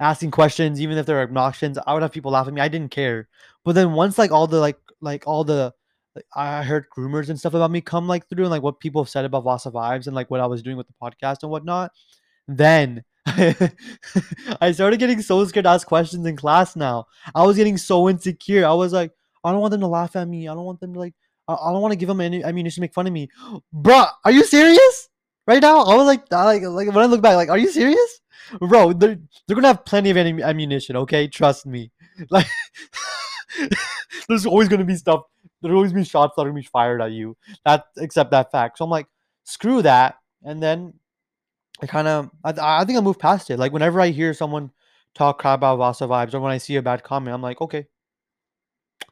asking 0.00 0.30
questions, 0.30 0.80
even 0.80 0.98
if 0.98 1.06
they're 1.06 1.22
obnoxious. 1.22 1.78
I 1.86 1.94
would 1.94 2.02
have 2.02 2.12
people 2.12 2.32
laugh 2.32 2.46
at 2.46 2.54
me. 2.54 2.60
I 2.60 2.68
didn't 2.68 2.90
care. 2.90 3.28
But 3.64 3.74
then 3.74 3.92
once 3.92 4.18
like 4.18 4.30
all 4.30 4.46
the 4.46 4.60
like 4.60 4.78
like 5.00 5.26
all 5.26 5.44
the 5.44 5.74
I 6.34 6.62
heard 6.62 6.86
rumors 6.96 7.28
and 7.28 7.38
stuff 7.38 7.54
about 7.54 7.70
me 7.70 7.80
come 7.80 8.08
like 8.08 8.28
through 8.28 8.44
and 8.44 8.50
like 8.50 8.62
what 8.62 8.80
people 8.80 9.04
said 9.04 9.24
about 9.24 9.44
Vasa 9.44 9.70
vibes 9.70 10.06
and 10.06 10.16
like 10.16 10.30
what 10.30 10.40
I 10.40 10.46
was 10.46 10.62
doing 10.62 10.76
with 10.76 10.86
the 10.86 10.94
podcast 11.02 11.42
and 11.42 11.50
whatnot. 11.50 11.92
Then 12.48 13.04
I 13.26 14.72
started 14.72 14.98
getting 14.98 15.20
so 15.20 15.44
scared 15.44 15.64
to 15.64 15.70
ask 15.70 15.86
questions 15.86 16.24
in 16.26 16.36
class 16.36 16.76
now. 16.76 17.06
I 17.34 17.44
was 17.44 17.56
getting 17.56 17.76
so 17.76 18.08
insecure. 18.08 18.64
I 18.64 18.72
was 18.72 18.92
like, 18.92 19.12
I 19.44 19.52
don't 19.52 19.60
want 19.60 19.72
them 19.72 19.80
to 19.80 19.88
laugh 19.88 20.16
at 20.16 20.28
me. 20.28 20.48
I 20.48 20.54
don't 20.54 20.64
want 20.64 20.80
them 20.80 20.94
to 20.94 21.00
like, 21.00 21.14
I, 21.48 21.54
I 21.54 21.72
don't 21.72 21.82
want 21.82 21.92
to 21.92 21.98
give 21.98 22.08
them 22.08 22.20
any 22.20 22.42
ammunition 22.44 22.76
to 22.76 22.80
make 22.82 22.94
fun 22.94 23.06
of 23.06 23.12
me. 23.12 23.28
Bruh, 23.74 24.08
are 24.24 24.30
you 24.30 24.44
serious? 24.44 25.08
Right 25.46 25.62
now? 25.62 25.80
I 25.80 25.94
was 25.94 26.06
like, 26.06 26.32
I, 26.32 26.44
like, 26.44 26.62
like 26.62 26.88
when 26.88 27.04
I 27.04 27.06
look 27.06 27.22
back, 27.22 27.36
like, 27.36 27.50
are 27.50 27.58
you 27.58 27.70
serious? 27.70 28.15
Bro, 28.60 28.94
they're, 28.94 29.18
they're 29.46 29.54
gonna 29.54 29.68
have 29.68 29.84
plenty 29.84 30.10
of 30.10 30.16
ammunition, 30.16 30.96
okay? 30.96 31.28
Trust 31.28 31.66
me. 31.66 31.90
Like, 32.30 32.46
there's 34.28 34.46
always 34.46 34.68
gonna 34.68 34.86
be 34.86 34.96
stuff 34.96 35.24
there'll 35.60 35.78
always 35.78 35.92
be 35.92 36.04
shots 36.04 36.34
that 36.36 36.42
are 36.42 36.46
gonna 36.46 36.60
be 36.60 36.66
fired 36.66 37.00
at 37.00 37.12
you. 37.12 37.36
That 37.64 37.86
except 37.96 38.30
that 38.30 38.50
fact. 38.50 38.78
So 38.78 38.84
I'm 38.84 38.90
like, 38.90 39.06
screw 39.44 39.82
that. 39.82 40.16
And 40.44 40.62
then 40.62 40.94
I 41.82 41.86
kind 41.86 42.08
of, 42.08 42.30
I, 42.44 42.54
I 42.58 42.84
think 42.84 42.98
I 42.98 43.02
moved 43.02 43.20
past 43.20 43.50
it. 43.50 43.58
Like 43.58 43.72
whenever 43.72 44.00
I 44.00 44.08
hear 44.08 44.32
someone 44.34 44.70
talk 45.14 45.38
crap 45.38 45.58
about 45.58 45.78
Vasa 45.78 46.04
vibes, 46.04 46.34
or 46.34 46.40
when 46.40 46.52
I 46.52 46.58
see 46.58 46.76
a 46.76 46.82
bad 46.82 47.02
comment, 47.02 47.34
I'm 47.34 47.42
like, 47.42 47.60
okay, 47.60 47.86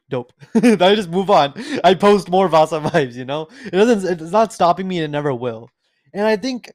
dope. 0.09 0.33
I 0.55 0.95
just 0.95 1.09
move 1.09 1.29
on. 1.29 1.53
I 1.83 1.93
post 1.93 2.29
more 2.29 2.47
Vasa 2.47 2.79
vibes. 2.79 3.15
You 3.15 3.25
know, 3.25 3.47
it 3.65 3.71
doesn't. 3.71 4.21
It's 4.21 4.31
not 4.31 4.53
stopping 4.53 4.87
me, 4.87 4.97
and 4.97 5.05
it 5.05 5.09
never 5.09 5.33
will. 5.33 5.69
And 6.13 6.25
I 6.25 6.37
think 6.37 6.71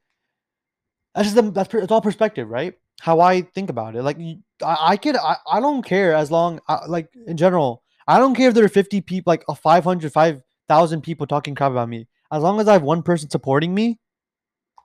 that's 1.15 1.33
just 1.33 1.55
that's 1.55 1.75
it's 1.75 1.93
all 1.93 2.01
perspective, 2.01 2.49
right? 2.49 2.75
How 3.01 3.21
I 3.21 3.43
think 3.43 3.71
about 3.71 3.97
it. 3.97 4.03
Like 4.03 4.19
I, 4.63 4.77
I 4.81 4.97
could, 4.97 5.17
I, 5.17 5.37
I 5.51 5.61
don't 5.61 5.83
care 5.83 6.15
as 6.15 6.31
long, 6.31 6.61
I, 6.69 6.87
like 6.87 7.09
in 7.27 7.37
general. 7.37 7.83
I 8.07 8.19
don't 8.19 8.35
care 8.35 8.49
if 8.49 8.55
there 8.55 8.65
are 8.65 8.69
50 8.69 9.01
people, 9.03 9.31
like 9.31 9.45
a 9.49 9.55
500, 9.55 10.13
5,000 10.13 11.01
people 11.03 11.27
talking 11.27 11.55
crap 11.55 11.71
about 11.71 11.89
me. 11.89 12.09
As 12.33 12.43
long 12.43 12.61
as 12.61 12.69
I 12.69 12.75
have 12.75 12.83
one 12.83 13.03
person 13.03 13.31
supporting 13.31 13.75
me, 13.75 13.99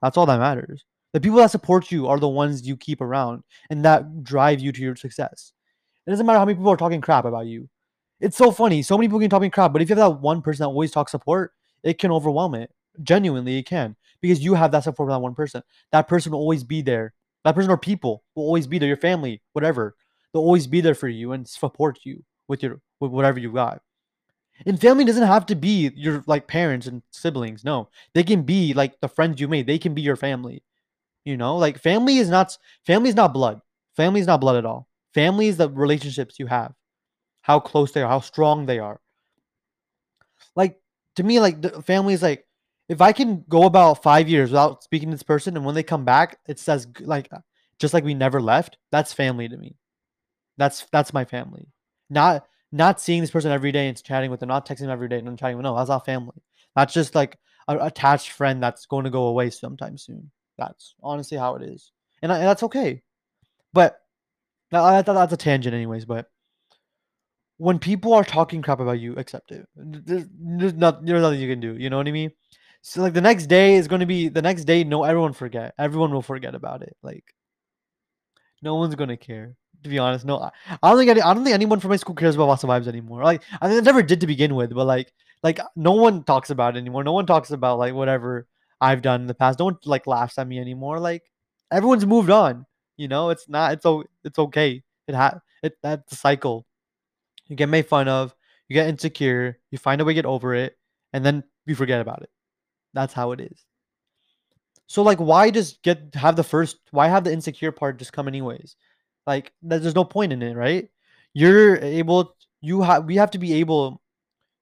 that's 0.02 0.18
all 0.18 0.26
that 0.26 0.40
matters. 0.40 0.86
The 1.14 1.20
people 1.20 1.38
that 1.38 1.52
support 1.52 1.92
you 1.92 2.08
are 2.08 2.20
the 2.20 2.28
ones 2.28 2.68
you 2.68 2.78
keep 2.78 3.02
around 3.02 3.44
and 3.70 3.84
that 3.86 4.24
drive 4.24 4.60
you 4.60 4.72
to 4.72 4.82
your 4.82 4.96
success. 4.96 5.54
It 6.06 6.12
doesn't 6.12 6.26
matter 6.26 6.40
how 6.40 6.46
many 6.46 6.56
people 6.56 6.72
are 6.72 6.78
talking 6.78 7.02
crap 7.02 7.26
about 7.26 7.48
you. 7.48 7.70
It's 8.20 8.38
so 8.38 8.52
funny. 8.52 8.82
So 8.82 8.98
many 8.98 9.08
people 9.08 9.20
can 9.20 9.30
talking 9.30 9.52
crap, 9.52 9.74
but 9.74 9.82
if 9.82 9.90
you 9.90 9.96
have 9.96 10.12
that 10.12 10.22
one 10.22 10.42
person 10.42 10.64
that 10.64 10.70
always 10.70 10.92
talks 10.92 11.12
support, 11.12 11.52
it 11.84 11.98
can 12.00 12.12
overwhelm 12.12 12.56
it. 12.56 12.72
Genuinely, 13.02 13.58
it 13.58 13.66
can 13.66 13.96
because 14.22 14.44
you 14.44 14.54
have 14.54 14.72
that 14.72 14.84
support 14.84 15.08
from 15.08 15.14
that 15.14 15.22
one 15.22 15.36
person. 15.36 15.62
That 15.92 16.08
person 16.08 16.32
will 16.32 16.40
always 16.40 16.64
be 16.64 16.82
there. 16.82 17.14
That 17.44 17.56
person 17.56 17.72
or 17.72 17.78
people 17.78 18.24
will 18.36 18.44
always 18.44 18.68
be 18.68 18.80
there. 18.80 18.88
Your 18.88 18.98
family, 18.98 19.42
whatever, 19.54 19.96
they'll 20.34 20.42
always 20.42 20.68
be 20.68 20.82
there 20.82 20.96
for 20.96 21.08
you 21.08 21.32
and 21.32 21.48
support 21.48 22.00
you 22.04 22.24
with 22.48 22.64
your 22.64 22.82
with 23.00 23.12
whatever 23.12 23.40
you 23.40 23.52
got. 23.52 23.82
And 24.66 24.80
family 24.80 25.04
doesn't 25.04 25.28
have 25.28 25.46
to 25.48 25.56
be 25.56 25.92
your 25.96 26.24
like 26.28 26.48
parents 26.48 26.88
and 26.88 27.04
siblings. 27.12 27.64
No, 27.64 27.90
they 28.14 28.24
can 28.24 28.44
be 28.44 28.74
like 28.74 29.00
the 29.02 29.10
friends 29.10 29.42
you 29.42 29.48
made. 29.48 29.68
They 29.68 29.78
can 29.78 29.94
be 29.94 30.02
your 30.02 30.16
family. 30.16 30.64
You 31.26 31.38
know, 31.38 31.58
like 31.58 31.80
family 31.80 32.18
is 32.18 32.30
not 32.30 32.58
family 32.86 33.10
is 33.10 33.16
not 33.16 33.34
blood. 33.34 33.62
Family 33.96 34.22
is 34.22 34.28
not 34.28 34.42
blood 34.42 34.58
at 34.58 34.66
all. 34.66 34.88
Family 35.14 35.48
is 35.48 35.58
the 35.58 35.70
relationships 35.70 36.40
you 36.40 36.48
have, 36.48 36.74
how 37.42 37.60
close 37.60 37.92
they 37.92 38.02
are, 38.02 38.10
how 38.10 38.20
strong 38.20 38.66
they 38.66 38.80
are. 38.80 39.00
Like 40.56 40.80
to 41.16 41.24
me, 41.24 41.40
like 41.40 41.62
the 41.62 41.82
family 41.82 42.14
is 42.14 42.22
like 42.22 42.46
if 42.88 43.02
I 43.02 43.12
can 43.12 43.44
go 43.50 43.64
about 43.64 44.04
five 44.04 44.30
years 44.30 44.52
without 44.52 44.84
speaking 44.84 45.10
to 45.10 45.16
this 45.16 45.24
person, 45.24 45.56
and 45.56 45.66
when 45.66 45.76
they 45.76 45.84
come 45.84 46.06
back, 46.06 46.40
it 46.48 46.60
says 46.60 46.88
like 47.02 47.30
just 47.80 47.94
like 47.94 48.04
we 48.04 48.14
never 48.14 48.42
left. 48.42 48.78
That's 48.92 49.14
family 49.14 49.48
to 49.50 49.58
me. 49.58 49.76
That's 50.58 50.86
that's 50.92 51.14
my 51.14 51.26
family. 51.26 51.68
Not 52.10 52.46
not 52.72 53.02
seeing 53.02 53.22
this 53.22 53.32
person 53.32 53.52
every 53.52 53.72
day 53.72 53.88
and 53.88 54.04
chatting 54.04 54.32
with 54.32 54.40
them, 54.40 54.50
not 54.50 54.68
texting 54.68 54.80
them 54.80 54.90
every 54.92 55.10
day 55.10 55.20
and 55.20 55.40
chatting 55.40 55.58
with 55.58 55.64
them. 55.64 55.74
No, 55.74 55.78
that's 55.78 55.90
not 55.90 56.06
family. 56.06 56.42
That's 56.76 56.94
just 56.94 57.16
like 57.16 57.38
an 57.68 57.80
attached 57.82 58.32
friend 58.32 58.62
that's 58.62 58.86
going 58.86 59.06
to 59.06 59.10
go 59.10 59.28
away 59.28 59.50
sometime 59.50 59.98
soon. 59.98 60.30
That's 60.58 60.96
honestly 61.02 61.38
how 61.38 61.56
it 61.56 61.64
is, 61.64 61.92
and, 62.22 62.32
I, 62.32 62.38
and 62.38 62.48
that's 62.48 62.64
okay. 62.64 63.02
But 63.74 64.00
I, 64.72 65.02
thought 65.02 65.14
that's 65.14 65.34
a 65.34 65.38
tangent, 65.38 65.76
anyways. 65.76 66.06
But 66.06 66.30
when 67.58 67.80
people 67.80 68.14
are 68.14 68.24
talking 68.24 68.62
crap 68.62 68.80
about 68.80 69.00
you, 69.00 69.16
accept 69.16 69.52
it. 69.52 69.68
There's, 69.76 70.26
there's, 70.32 70.74
not, 70.74 71.06
there's 71.06 71.22
nothing 71.22 71.40
you 71.40 71.50
can 71.50 71.60
do. 71.60 71.76
You 71.76 71.90
know 71.90 71.98
what 71.98 72.08
I 72.08 72.12
mean? 72.12 72.32
So 72.88 73.02
like 73.02 73.14
the 73.14 73.22
next 73.22 73.48
day 73.48 73.76
is 73.76 73.88
going 73.88 74.02
to 74.02 74.06
be 74.06 74.30
the 74.30 74.44
next 74.44 74.66
day. 74.66 74.84
No, 74.84 75.06
everyone 75.06 75.34
forget. 75.34 75.74
Everyone 75.80 76.12
will 76.12 76.22
forget 76.22 76.54
about 76.54 76.84
it. 76.84 76.96
Like 77.02 77.34
no 78.62 78.76
one's 78.76 78.94
gonna 78.94 79.18
care 79.18 79.56
to 79.84 79.90
be 79.90 79.98
honest. 79.98 80.24
No, 80.24 80.38
I 80.38 80.52
don't 80.84 81.00
think 81.00 81.10
any, 81.10 81.20
I 81.20 81.34
don't 81.34 81.44
think 81.44 81.56
anyone 81.56 81.80
from 81.80 81.90
my 81.90 81.96
school 81.96 82.14
cares 82.14 82.36
about 82.36 82.46
Vasa 82.46 82.68
vibes 82.68 82.88
anymore. 82.88 83.24
Like 83.24 83.42
I 83.60 83.68
think 83.68 83.84
never 83.84 84.04
did 84.04 84.22
to 84.22 84.28
begin 84.28 84.54
with, 84.54 84.72
but 84.72 84.86
like 84.86 85.12
like 85.42 85.60
no 85.76 85.94
one 85.94 86.24
talks 86.26 86.52
about 86.52 86.76
it 86.76 86.80
anymore. 86.80 87.04
No 87.04 87.14
one 87.14 87.26
talks 87.26 87.50
about 87.50 87.80
like 87.80 87.96
whatever 87.96 88.46
I've 88.80 89.02
done 89.02 89.22
in 89.22 89.28
the 89.28 89.34
past. 89.34 89.60
One 89.60 89.78
like 89.86 90.06
laughs 90.06 90.38
at 90.38 90.48
me 90.48 90.60
anymore. 90.60 91.00
Like 91.00 91.24
everyone's 91.72 92.06
moved 92.06 92.30
on. 92.30 92.68
You 92.98 93.08
know, 93.08 93.32
it's 93.32 93.50
not. 93.50 93.74
It's 93.74 94.08
it's 94.24 94.38
okay. 94.38 94.84
It 95.08 95.16
ha 95.16 95.40
it 95.64 95.76
that's 95.82 96.14
a 96.14 96.16
cycle. 96.16 96.68
You 97.48 97.56
get 97.56 97.68
made 97.68 97.88
fun 97.88 98.08
of. 98.08 98.36
You 98.70 98.76
get 98.76 98.90
insecure. 98.90 99.58
You 99.72 99.80
find 99.80 100.02
a 100.02 100.06
way 100.06 100.12
to 100.14 100.22
get 100.22 100.28
over 100.28 100.54
it, 100.54 100.78
and 101.14 101.26
then 101.26 101.44
you 101.66 101.74
forget 101.74 102.00
about 102.00 102.22
it. 102.22 102.30
That's 102.96 103.14
how 103.14 103.34
it 103.34 103.42
is. 103.42 103.64
So 104.88 105.04
like, 105.04 105.20
why 105.20 105.52
just 105.52 105.84
get 105.84 106.16
have 106.16 106.36
the 106.36 106.44
first? 106.44 106.78
Why 106.92 107.08
have 107.08 107.24
the 107.24 107.34
insecure 107.34 107.72
part 107.72 108.00
just 108.00 108.14
come 108.14 108.28
anyways? 108.28 108.76
Like 109.28 109.52
there's 109.62 109.96
no 109.96 110.06
point 110.06 110.34
in 110.34 110.42
it, 110.42 110.56
right? 110.56 110.90
You're 111.34 111.78
able 111.78 112.36
you 112.62 112.82
have 112.82 113.06
we 113.06 113.18
have 113.18 113.32
to 113.32 113.38
be 113.38 113.54
able 113.56 114.02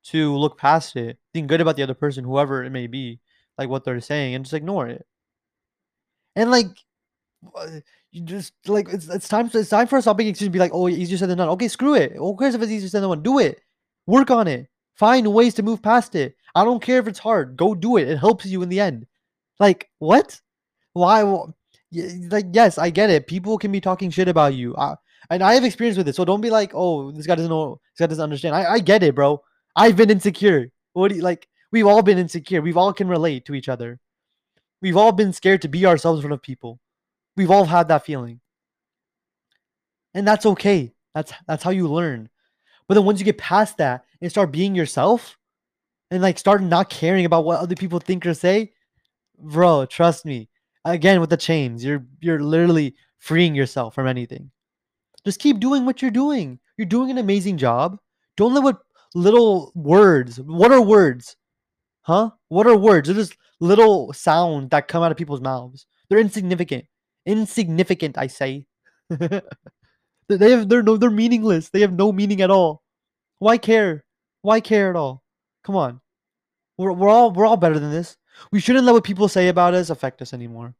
to 0.06 0.36
look 0.36 0.58
past 0.58 0.96
it, 0.98 1.18
think 1.34 1.48
good 1.48 1.62
about 1.62 1.78
the 1.78 1.84
other 1.84 1.94
person, 1.94 2.24
whoever 2.26 2.64
it 2.64 2.72
may 2.72 2.88
be, 2.88 3.20
like 3.58 3.70
what 3.70 3.86
they're 3.86 4.02
saying, 4.02 4.36
and 4.36 4.44
just 4.44 4.54
ignore 4.54 4.88
it. 4.88 5.06
And 6.36 6.52
like 6.52 6.68
you 8.12 8.22
just 8.22 8.54
like 8.68 8.90
it's 8.90 9.08
it's 9.10 9.28
time 9.28 9.50
it's 9.54 9.70
time 9.70 9.88
for 9.88 9.98
a 9.98 10.02
stop 10.02 10.20
excuse 10.20 10.48
to 10.48 10.50
be 10.50 10.60
like, 10.60 10.72
oh, 10.74 10.90
easier 10.90 11.18
said 11.18 11.30
than 11.30 11.38
done. 11.38 11.50
Okay, 11.50 11.68
screw 11.68 11.96
it. 11.96 12.14
Who 12.16 12.36
cares 12.38 12.56
if 12.56 12.62
it's 12.62 12.72
easier 12.72 12.90
said 12.90 13.04
than 13.04 13.10
done? 13.10 13.24
Do 13.24 13.40
it. 13.40 13.62
Work 14.08 14.32
on 14.32 14.48
it. 14.48 14.68
Find 14.96 15.34
ways 15.34 15.54
to 15.56 15.64
move 15.64 15.82
past 15.82 16.16
it. 16.16 16.36
I 16.56 16.64
don't 16.64 16.82
care 16.82 17.00
if 17.00 17.08
it's 17.08 17.20
hard. 17.20 17.58
Go 17.58 17.74
do 17.74 17.98
it. 17.98 18.08
It 18.08 18.20
helps 18.20 18.46
you 18.46 18.62
in 18.62 18.70
the 18.70 18.80
end. 18.80 19.08
Like 19.60 19.90
what? 20.00 20.40
Why? 20.94 21.24
like 22.30 22.48
yes, 22.52 22.78
I 22.78 22.90
get 22.90 23.10
it. 23.10 23.28
People 23.28 23.58
can 23.58 23.72
be 23.72 23.82
talking 23.82 24.10
shit 24.10 24.28
about 24.28 24.54
you, 24.54 24.76
uh, 24.76 24.96
and 25.30 25.44
I 25.44 25.54
have 25.54 25.64
experience 25.64 25.98
with 25.98 26.08
it. 26.08 26.16
So 26.16 26.26
don't 26.26 26.42
be 26.42 26.50
like, 26.50 26.72
oh, 26.74 27.12
this 27.12 27.28
guy 27.28 27.36
doesn't 27.36 27.50
know. 27.50 27.80
This 27.94 28.04
guy 28.04 28.08
doesn't 28.08 28.24
understand. 28.24 28.56
I, 28.56 28.74
I 28.74 28.80
get 28.80 29.04
it, 29.04 29.16
bro. 29.16 29.42
I've 29.76 29.96
been 29.96 30.10
insecure. 30.10 30.72
What 30.94 31.10
do 31.10 31.16
you 31.16 31.22
like? 31.22 31.48
We've 31.72 31.88
all 31.88 32.02
been 32.02 32.18
insecure. 32.18 32.62
We've 32.62 32.78
all 32.78 32.94
can 32.94 33.08
relate 33.08 33.46
to 33.46 33.56
each 33.56 33.70
other. 33.70 34.00
We've 34.82 34.98
all 34.98 35.12
been 35.12 35.34
scared 35.34 35.62
to 35.64 35.68
be 35.68 35.86
ourselves 35.86 36.20
in 36.20 36.24
front 36.24 36.34
of 36.34 36.42
people. 36.42 36.80
We've 37.38 37.52
all 37.52 37.66
had 37.66 37.88
that 37.88 38.06
feeling, 38.06 38.42
and 40.14 40.28
that's 40.28 40.46
okay. 40.46 40.94
That's 41.16 41.34
that's 41.48 41.64
how 41.64 41.72
you 41.72 41.88
learn. 41.88 42.30
But 42.88 42.96
then 42.96 43.06
once 43.06 43.20
you 43.20 43.26
get 43.26 43.38
past 43.38 43.78
that 43.78 44.06
and 44.22 44.30
start 44.30 44.52
being 44.52 44.76
yourself, 44.76 45.38
and 46.14 46.22
like 46.22 46.38
start 46.38 46.62
not 46.62 46.90
caring 46.90 47.26
about 47.26 47.46
what 47.46 47.60
other 47.60 47.76
people 47.76 48.00
think 48.00 48.26
or 48.26 48.34
say, 48.34 48.72
bro, 49.38 49.86
trust 49.86 50.26
me, 50.26 50.50
again 50.86 51.22
with 51.22 51.30
the 51.30 51.38
chains 51.38 51.84
you're 51.84 52.06
you're 52.20 52.42
literally 52.42 52.94
freeing 53.20 53.56
yourself 53.56 53.96
from 53.96 54.06
anything 54.06 54.52
just 55.26 55.40
keep 55.40 55.62
doing 55.62 55.86
what 55.86 56.02
you're 56.02 56.12
doing 56.12 56.60
you're 56.78 56.86
doing 56.86 57.10
an 57.10 57.18
amazing 57.18 57.58
job 57.58 57.98
don't 58.36 58.54
let 58.54 58.64
what 58.64 58.80
little 59.16 59.72
words. 59.76 60.40
What 60.40 60.72
are 60.72 60.82
words? 60.82 61.36
Huh? 62.02 62.32
What 62.50 62.68
are 62.68 62.76
words? 62.76 63.08
They're 63.08 63.16
just 63.16 63.38
little 63.60 64.12
sounds 64.14 64.70
that 64.70 64.88
come 64.88 65.04
out 65.04 65.12
of 65.12 65.18
people's 65.18 65.42
mouths. 65.42 65.86
They're 66.10 66.20
insignificant. 66.20 66.86
Insignificant, 67.26 68.18
I 68.18 68.28
say. 68.28 68.66
they 69.10 70.52
have 70.52 70.70
they're 70.70 70.84
no 70.84 70.98
they're 70.98 71.10
meaningless. 71.10 71.70
They 71.70 71.82
have 71.82 71.94
no 71.94 72.12
meaning 72.12 72.42
at 72.42 72.52
all. 72.52 72.84
Why 73.40 73.58
care? 73.58 74.06
Why 74.42 74.60
care 74.60 74.90
at 74.90 74.96
all? 74.96 75.23
Come 75.64 75.76
on. 75.76 76.02
We're, 76.78 76.92
we're 76.92 77.10
all 77.10 77.32
we're 77.32 77.46
all 77.46 77.58
better 77.58 77.80
than 77.80 77.92
this. 77.92 78.18
We 78.52 78.60
shouldn't 78.60 78.86
let 78.86 78.94
what 78.94 79.04
people 79.04 79.28
say 79.28 79.48
about 79.48 79.74
us 79.74 79.90
affect 79.90 80.22
us 80.22 80.34
anymore. 80.34 80.76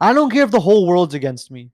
I 0.00 0.12
don't 0.12 0.30
care 0.30 0.44
if 0.44 0.50
the 0.50 0.60
whole 0.60 0.86
world's 0.86 1.14
against 1.14 1.50
me. 1.50 1.70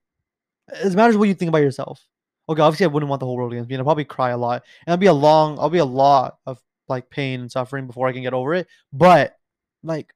It 0.69 0.95
matters 0.95 1.17
what 1.17 1.29
you 1.29 1.35
think 1.35 1.51
about 1.51 1.59
yourself. 1.59 2.05
Okay, 2.49 2.63
obviously 2.63 2.85
I 2.85 2.89
wouldn't 2.89 3.09
want 3.09 3.21
the 3.21 3.27
whole 3.27 3.37
world 3.37 3.53
against 3.53 3.69
me, 3.69 3.75
and 3.75 3.81
I'll 3.81 3.87
probably 3.87 4.05
cry 4.05 4.31
a 4.31 4.39
lot. 4.39 4.65
And 4.87 4.93
I'll 4.93 4.99
be 4.99 5.07
a 5.07 5.13
long, 5.13 5.59
I'll 5.59 5.71
be 5.71 5.79
a 5.79 5.85
lot 5.85 6.39
of 6.47 6.61
like 6.89 7.11
pain 7.11 7.41
and 7.41 7.51
suffering 7.51 7.87
before 7.87 8.09
I 8.09 8.13
can 8.13 8.23
get 8.23 8.35
over 8.35 8.55
it. 8.55 8.67
But 8.93 9.37
like, 9.83 10.13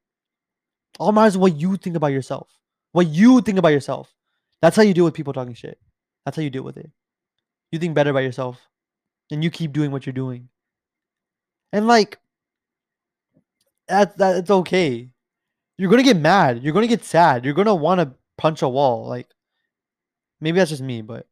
all 0.99 1.13
matters 1.13 1.39
what 1.39 1.57
you 1.57 1.77
think 1.77 1.97
about 1.97 2.09
yourself. 2.09 2.49
What 2.93 3.09
you 3.09 3.41
think 3.41 3.59
about 3.59 3.69
yourself. 3.69 4.13
That's 4.61 4.77
how 4.77 4.83
you 4.83 4.95
deal 4.95 5.05
with 5.05 5.15
people 5.15 5.33
talking 5.33 5.55
shit. 5.55 5.79
That's 6.25 6.37
how 6.37 6.43
you 6.43 6.51
deal 6.51 6.65
with 6.65 6.77
it. 6.77 6.91
You 7.71 7.79
think 7.79 7.95
better 7.95 8.11
about 8.11 8.21
yourself, 8.21 8.61
and 9.31 9.45
you 9.45 9.51
keep 9.51 9.73
doing 9.73 9.91
what 9.91 10.07
you're 10.07 10.13
doing. 10.13 10.49
And 11.73 11.87
like, 11.87 12.19
that 13.89 14.17
that 14.19 14.37
it's 14.37 14.51
okay. 14.51 15.11
You're 15.79 15.91
gonna 15.91 16.03
get 16.03 16.17
mad. 16.17 16.63
You're 16.63 16.75
gonna 16.75 16.87
get 16.87 17.05
sad. 17.05 17.45
You're 17.45 17.55
gonna 17.55 17.75
want 17.75 18.01
to 18.01 18.15
punch 18.37 18.63
a 18.63 18.69
wall. 18.69 19.07
Like, 19.07 19.29
maybe 20.41 20.59
that's 20.59 20.71
just 20.71 20.83
me, 20.83 21.03
but 21.03 21.27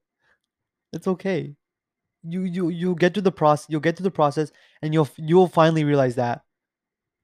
it's 0.92 1.08
okay. 1.08 1.54
You 2.22 2.42
you 2.42 2.68
you'll 2.70 2.94
get 2.94 3.14
to 3.14 3.20
the 3.20 3.32
process. 3.32 3.66
You'll 3.70 3.80
get 3.80 3.96
to 3.96 4.02
the 4.02 4.10
process, 4.10 4.50
and 4.82 4.94
you'll 4.94 5.08
you'll 5.16 5.48
finally 5.48 5.84
realize 5.84 6.16
that, 6.16 6.42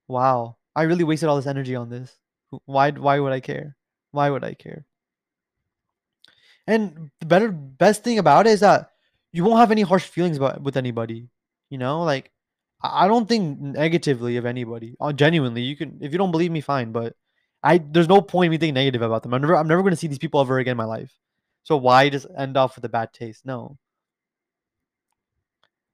wow, 0.09 0.57
I 0.77 0.83
really 0.83 1.05
wasted 1.05 1.29
all 1.29 1.37
this 1.37 1.47
energy 1.47 1.77
on 1.77 1.91
this. 1.91 2.17
Why 2.67 2.91
why 2.91 3.19
would 3.19 3.33
I 3.33 3.41
care? 3.41 3.77
Why 4.13 4.31
would 4.31 4.45
I 4.45 4.55
care? 4.55 4.87
And 6.67 7.11
the 7.21 7.27
better 7.27 7.51
best 7.51 8.05
thing 8.05 8.19
about 8.19 8.47
it 8.47 8.51
is 8.51 8.61
that 8.61 8.91
you 9.33 9.45
won't 9.45 9.59
have 9.59 9.71
any 9.73 9.83
harsh 9.83 10.05
feelings 10.05 10.37
about 10.37 10.63
with 10.63 10.77
anybody. 10.77 11.29
You 11.71 11.79
know, 11.79 12.03
like 12.03 12.31
I 12.83 13.07
don't 13.07 13.29
think 13.29 13.61
negatively 13.61 14.37
of 14.37 14.47
anybody. 14.47 14.97
Uh, 15.01 15.13
genuinely, 15.13 15.63
you 15.63 15.77
can 15.77 15.99
if 16.01 16.13
you 16.13 16.19
don't 16.19 16.33
believe 16.33 16.51
me, 16.51 16.61
fine. 16.61 16.93
But 16.93 17.15
I 17.63 17.79
there's 17.79 18.09
no 18.09 18.21
point 18.21 18.47
in 18.47 18.51
me 18.53 18.59
thinking 18.59 18.75
negative 18.75 19.03
about 19.03 19.23
them. 19.23 19.35
I'm 19.35 19.41
never 19.41 19.57
I'm 19.57 19.69
never 19.69 19.83
going 19.83 19.93
to 19.93 19.97
see 19.97 20.09
these 20.09 20.19
people 20.19 20.41
ever 20.41 20.59
again 20.59 20.73
in 20.73 20.77
my 20.77 20.85
life. 20.85 21.13
So 21.65 21.77
why 21.77 22.09
just 22.09 22.27
end 22.37 22.57
off 22.57 22.77
with 22.77 22.85
a 22.85 22.89
bad 22.89 23.13
taste? 23.13 23.47
No. 23.47 23.79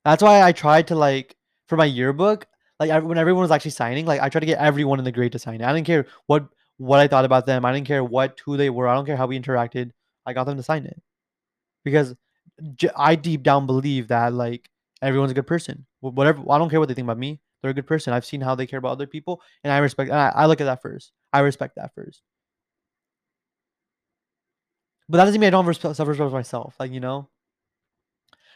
That's 0.04 0.22
why 0.22 0.42
I 0.42 0.52
tried 0.52 0.86
to 0.88 0.94
like 0.94 1.36
for 1.66 1.76
my 1.76 1.84
yearbook, 1.84 2.46
like 2.80 3.02
when 3.04 3.18
everyone 3.18 3.42
was 3.42 3.50
actually 3.50 3.72
signing, 3.72 4.06
like 4.06 4.22
I 4.22 4.30
tried 4.30 4.40
to 4.40 4.46
get 4.46 4.58
everyone 4.58 4.98
in 4.98 5.04
the 5.04 5.12
grade 5.12 5.32
to 5.32 5.38
sign. 5.38 5.60
It. 5.60 5.66
I 5.66 5.72
didn't 5.74 5.86
care 5.86 6.06
what 6.26 6.48
what 6.78 7.00
I 7.00 7.08
thought 7.08 7.26
about 7.26 7.44
them. 7.46 7.64
I 7.64 7.72
didn't 7.72 7.86
care 7.86 8.04
what 8.04 8.40
who 8.44 8.56
they 8.56 8.70
were. 8.70 8.88
I 8.88 8.94
don't 8.94 9.04
care 9.06 9.16
how 9.16 9.26
we 9.26 9.38
interacted. 9.38 9.90
I 10.24 10.32
got 10.32 10.44
them 10.44 10.56
to 10.56 10.62
sign 10.62 10.86
it 10.86 11.02
because 11.84 12.14
I 12.96 13.14
deep 13.16 13.42
down 13.42 13.66
believe 13.66 14.08
that 14.08 14.32
like 14.32 14.70
everyone's 15.02 15.32
a 15.32 15.34
good 15.34 15.46
person. 15.46 15.86
Whatever 16.00 16.42
I 16.50 16.58
don't 16.58 16.70
care 16.70 16.80
what 16.80 16.88
they 16.88 16.94
think 16.94 17.06
about 17.06 17.18
me. 17.18 17.40
They're 17.60 17.72
a 17.72 17.74
good 17.74 17.86
person. 17.86 18.12
I've 18.12 18.24
seen 18.24 18.40
how 18.40 18.54
they 18.54 18.66
care 18.66 18.78
about 18.78 18.92
other 18.92 19.06
people, 19.06 19.42
and 19.64 19.72
I 19.72 19.78
respect. 19.78 20.10
And 20.10 20.18
I, 20.18 20.32
I 20.34 20.46
look 20.46 20.60
at 20.60 20.64
that 20.64 20.80
first. 20.80 21.12
I 21.32 21.40
respect 21.40 21.74
that 21.76 21.94
first. 21.94 22.22
But 25.08 25.18
that 25.18 25.24
doesn't 25.24 25.40
mean 25.40 25.48
I 25.48 25.50
don't 25.50 25.74
self 25.74 26.08
respect 26.08 26.32
myself. 26.32 26.74
Like 26.78 26.92
you 26.92 27.00
know, 27.00 27.28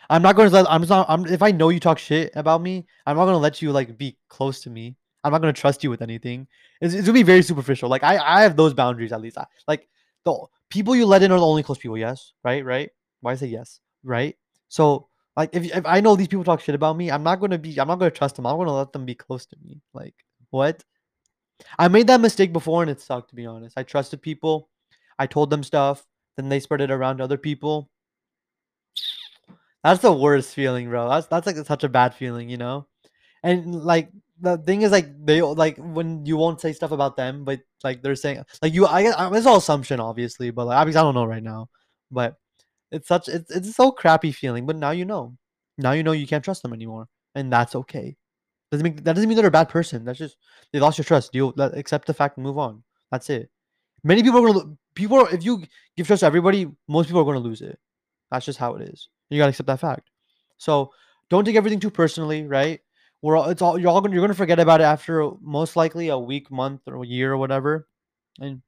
I'm 0.08 0.22
not 0.22 0.36
going 0.36 0.48
to 0.48 0.54
let. 0.54 0.70
I'm 0.70 0.82
just 0.82 0.90
not. 0.90 1.06
I'm 1.08 1.26
if 1.26 1.42
I 1.42 1.50
know 1.50 1.70
you 1.70 1.80
talk 1.80 1.98
shit 1.98 2.32
about 2.36 2.60
me, 2.60 2.86
I'm 3.06 3.16
not 3.16 3.24
going 3.24 3.34
to 3.34 3.38
let 3.38 3.62
you 3.62 3.72
like 3.72 3.98
be 3.98 4.16
close 4.28 4.60
to 4.62 4.70
me. 4.70 4.96
I'm 5.24 5.32
not 5.32 5.40
going 5.40 5.52
to 5.54 5.60
trust 5.60 5.82
you 5.82 5.90
with 5.90 6.02
anything. 6.02 6.46
It's, 6.80 6.94
it's 6.94 7.06
gonna 7.06 7.14
be 7.14 7.22
very 7.22 7.42
superficial. 7.42 7.88
Like 7.88 8.02
I, 8.02 8.18
I 8.18 8.42
have 8.42 8.56
those 8.56 8.74
boundaries 8.74 9.12
at 9.12 9.20
least. 9.20 9.38
I, 9.38 9.46
like 9.68 9.88
the 10.24 10.36
people 10.68 10.96
you 10.96 11.06
let 11.06 11.22
in 11.22 11.30
are 11.32 11.38
the 11.38 11.46
only 11.46 11.62
close 11.62 11.78
people. 11.78 11.96
Yes, 11.96 12.32
right, 12.44 12.64
right. 12.64 12.90
Why 13.20 13.32
I 13.32 13.34
say 13.36 13.46
yes, 13.46 13.80
right? 14.02 14.36
So 14.68 15.08
like 15.36 15.50
if 15.52 15.64
if 15.74 15.86
I 15.86 16.00
know 16.00 16.16
these 16.16 16.28
people 16.28 16.44
talk 16.44 16.60
shit 16.60 16.74
about 16.74 16.96
me, 16.96 17.10
I'm 17.10 17.22
not 17.22 17.40
gonna 17.40 17.58
be. 17.58 17.78
I'm 17.78 17.88
not 17.88 17.98
gonna 17.98 18.10
trust 18.10 18.36
them. 18.36 18.46
I'm 18.46 18.56
gonna 18.56 18.74
let 18.74 18.92
them 18.92 19.04
be 19.04 19.14
close 19.14 19.46
to 19.46 19.56
me. 19.64 19.80
Like 19.94 20.14
what? 20.50 20.82
I 21.78 21.88
made 21.88 22.08
that 22.08 22.20
mistake 22.20 22.52
before 22.52 22.82
and 22.82 22.90
it 22.90 23.00
sucked. 23.00 23.30
To 23.30 23.36
be 23.36 23.46
honest, 23.46 23.78
I 23.78 23.82
trusted 23.82 24.20
people. 24.22 24.68
I 25.18 25.26
told 25.26 25.50
them 25.50 25.62
stuff 25.62 26.04
then 26.36 26.48
they 26.48 26.60
spread 26.60 26.80
it 26.80 26.90
around 26.90 27.18
to 27.18 27.24
other 27.24 27.38
people. 27.38 27.90
That's 29.84 30.00
the 30.00 30.12
worst 30.12 30.54
feeling, 30.54 30.88
bro. 30.88 31.08
That's 31.08 31.26
that's 31.26 31.46
like 31.46 31.56
such 31.56 31.84
a 31.84 31.88
bad 31.88 32.14
feeling, 32.14 32.48
you 32.48 32.56
know. 32.56 32.86
And 33.42 33.74
like 33.74 34.10
the 34.40 34.58
thing 34.58 34.82
is, 34.82 34.92
like 34.92 35.08
they 35.24 35.42
like 35.42 35.76
when 35.78 36.24
you 36.24 36.36
won't 36.36 36.60
say 36.60 36.72
stuff 36.72 36.92
about 36.92 37.16
them, 37.16 37.44
but 37.44 37.60
like 37.82 38.02
they're 38.02 38.14
saying 38.14 38.44
like 38.62 38.72
you. 38.72 38.86
I, 38.86 39.06
I 39.06 39.36
it's 39.36 39.46
all 39.46 39.56
assumption, 39.56 39.98
obviously, 39.98 40.50
but 40.50 40.66
like 40.66 40.86
I 40.86 40.90
don't 40.90 41.14
know 41.14 41.24
right 41.24 41.42
now. 41.42 41.68
But 42.10 42.36
it's 42.92 43.08
such 43.08 43.28
it's 43.28 43.50
it's 43.50 43.74
so 43.74 43.90
crappy 43.90 44.32
feeling. 44.32 44.66
But 44.66 44.76
now 44.76 44.90
you 44.92 45.04
know. 45.04 45.36
Now 45.78 45.92
you 45.92 46.02
know 46.02 46.12
you 46.12 46.26
can't 46.26 46.44
trust 46.44 46.62
them 46.62 46.74
anymore, 46.74 47.08
and 47.34 47.52
that's 47.52 47.74
okay. 47.74 48.16
Doesn't 48.70 48.84
mean 48.84 48.96
that 48.96 49.14
doesn't 49.14 49.28
mean 49.28 49.36
they're 49.36 49.46
a 49.46 49.50
bad 49.50 49.68
person. 49.68 50.04
That's 50.04 50.18
just 50.18 50.36
they 50.72 50.78
lost 50.78 50.98
your 50.98 51.04
trust. 51.04 51.34
You 51.34 51.48
accept 51.58 52.06
the 52.06 52.14
fact 52.14 52.36
and 52.36 52.44
move 52.44 52.58
on. 52.58 52.82
That's 53.10 53.30
it. 53.30 53.50
Many 54.04 54.22
people 54.22 54.44
are 54.44 54.52
gonna 54.52 54.76
people. 54.94 55.18
Are, 55.18 55.34
if 55.34 55.44
you 55.44 55.64
give 55.96 56.06
trust 56.06 56.20
to 56.20 56.26
everybody, 56.26 56.70
most 56.88 57.06
people 57.06 57.20
are 57.22 57.24
gonna 57.24 57.38
lose 57.38 57.62
it. 57.62 57.78
That's 58.30 58.46
just 58.46 58.58
how 58.58 58.74
it 58.76 58.88
is. 58.88 59.08
You 59.30 59.38
gotta 59.38 59.50
accept 59.50 59.66
that 59.66 59.80
fact. 59.80 60.10
So 60.58 60.92
don't 61.28 61.44
take 61.44 61.56
everything 61.56 61.80
too 61.80 61.90
personally, 61.90 62.46
right? 62.46 62.80
We're 63.22 63.36
all, 63.36 63.48
it's 63.48 63.62
all 63.62 63.78
you're 63.78 63.90
all 63.90 64.00
gonna 64.00 64.14
you're 64.14 64.22
gonna 64.22 64.34
forget 64.34 64.58
about 64.58 64.80
it 64.80 64.84
after 64.84 65.30
most 65.40 65.76
likely 65.76 66.08
a 66.08 66.18
week, 66.18 66.50
month, 66.50 66.82
or 66.86 67.02
a 67.02 67.06
year 67.06 67.32
or 67.32 67.38
whatever. 67.38 67.88
And 68.40 68.62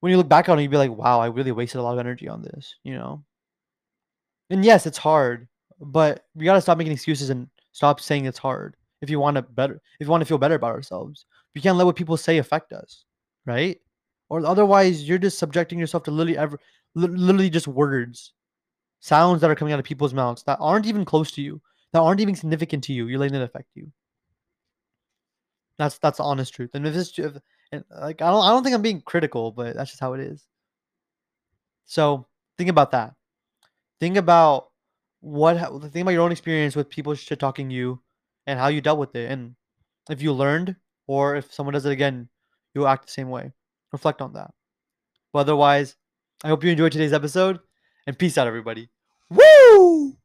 when 0.00 0.10
you 0.10 0.16
look 0.16 0.28
back 0.28 0.48
on 0.48 0.58
it, 0.58 0.62
you'd 0.62 0.70
be 0.70 0.76
like, 0.76 0.90
wow, 0.90 1.20
I 1.20 1.26
really 1.26 1.52
wasted 1.52 1.80
a 1.80 1.82
lot 1.82 1.92
of 1.92 1.98
energy 1.98 2.28
on 2.28 2.42
this, 2.42 2.74
you 2.82 2.94
know. 2.94 3.24
And 4.50 4.64
yes, 4.64 4.86
it's 4.86 4.98
hard, 4.98 5.48
but 5.80 6.26
we 6.34 6.44
gotta 6.44 6.60
stop 6.60 6.78
making 6.78 6.92
excuses 6.92 7.30
and 7.30 7.48
stop 7.72 8.00
saying 8.00 8.26
it's 8.26 8.38
hard. 8.38 8.76
If 9.00 9.10
you 9.10 9.20
want 9.20 9.36
to 9.36 9.42
better, 9.42 9.80
if 9.98 10.06
you 10.06 10.10
want 10.10 10.20
to 10.20 10.26
feel 10.26 10.38
better 10.38 10.56
about 10.56 10.74
ourselves, 10.74 11.26
we 11.54 11.60
can't 11.60 11.76
let 11.76 11.86
what 11.86 11.96
people 11.96 12.16
say 12.16 12.38
affect 12.38 12.72
us, 12.72 13.04
right? 13.46 13.78
or 14.30 14.46
otherwise 14.46 15.06
you're 15.06 15.18
just 15.18 15.38
subjecting 15.38 15.78
yourself 15.78 16.04
to 16.04 16.10
literally 16.10 16.38
ever 16.38 16.58
literally 16.94 17.50
just 17.50 17.68
words 17.68 18.32
sounds 19.00 19.40
that 19.40 19.50
are 19.50 19.54
coming 19.54 19.74
out 19.74 19.78
of 19.78 19.84
people's 19.84 20.14
mouths 20.14 20.42
that 20.44 20.58
aren't 20.60 20.86
even 20.86 21.04
close 21.04 21.30
to 21.30 21.42
you 21.42 21.60
that 21.92 22.00
aren't 22.00 22.20
even 22.20 22.34
significant 22.34 22.82
to 22.82 22.92
you 22.92 23.06
you're 23.06 23.18
letting 23.18 23.38
it 23.38 23.42
affect 23.44 23.68
you 23.74 23.90
that's 25.76 25.98
that's 25.98 26.18
the 26.18 26.24
honest 26.24 26.54
truth 26.54 26.70
and 26.74 26.86
if 26.86 26.94
this, 26.94 27.18
if, 27.18 27.36
and 27.72 27.84
like 27.90 28.22
I 28.22 28.30
don't 28.30 28.44
I 28.44 28.50
don't 28.50 28.62
think 28.62 28.74
I'm 28.74 28.82
being 28.82 29.00
critical, 29.02 29.52
but 29.52 29.76
that's 29.76 29.90
just 29.90 30.00
how 30.00 30.14
it 30.14 30.20
is. 30.20 30.44
So 31.86 32.26
think 32.58 32.70
about 32.70 32.90
that. 32.92 33.14
Think 34.00 34.16
about 34.16 34.70
what 35.20 35.56
think 35.92 36.02
about 36.02 36.12
your 36.12 36.22
own 36.22 36.32
experience 36.32 36.74
with 36.74 36.88
people 36.88 37.14
shit 37.14 37.38
talking 37.38 37.70
you 37.70 38.00
and 38.46 38.58
how 38.58 38.68
you 38.68 38.80
dealt 38.80 38.98
with 38.98 39.14
it 39.14 39.30
and 39.30 39.54
if 40.08 40.22
you 40.22 40.32
learned 40.32 40.76
or 41.06 41.36
if 41.36 41.52
someone 41.52 41.74
does 41.74 41.86
it 41.86 41.92
again, 41.92 42.28
you'll 42.74 42.88
act 42.88 43.06
the 43.06 43.12
same 43.12 43.28
way. 43.28 43.52
Reflect 43.92 44.20
on 44.20 44.32
that. 44.32 44.52
But 45.32 45.40
otherwise, 45.40 45.96
I 46.42 46.48
hope 46.48 46.64
you 46.64 46.70
enjoyed 46.70 46.92
today's 46.92 47.12
episode 47.12 47.60
and 48.06 48.18
peace 48.18 48.38
out 48.38 48.46
everybody. 48.46 48.88
Woo! 49.28 50.16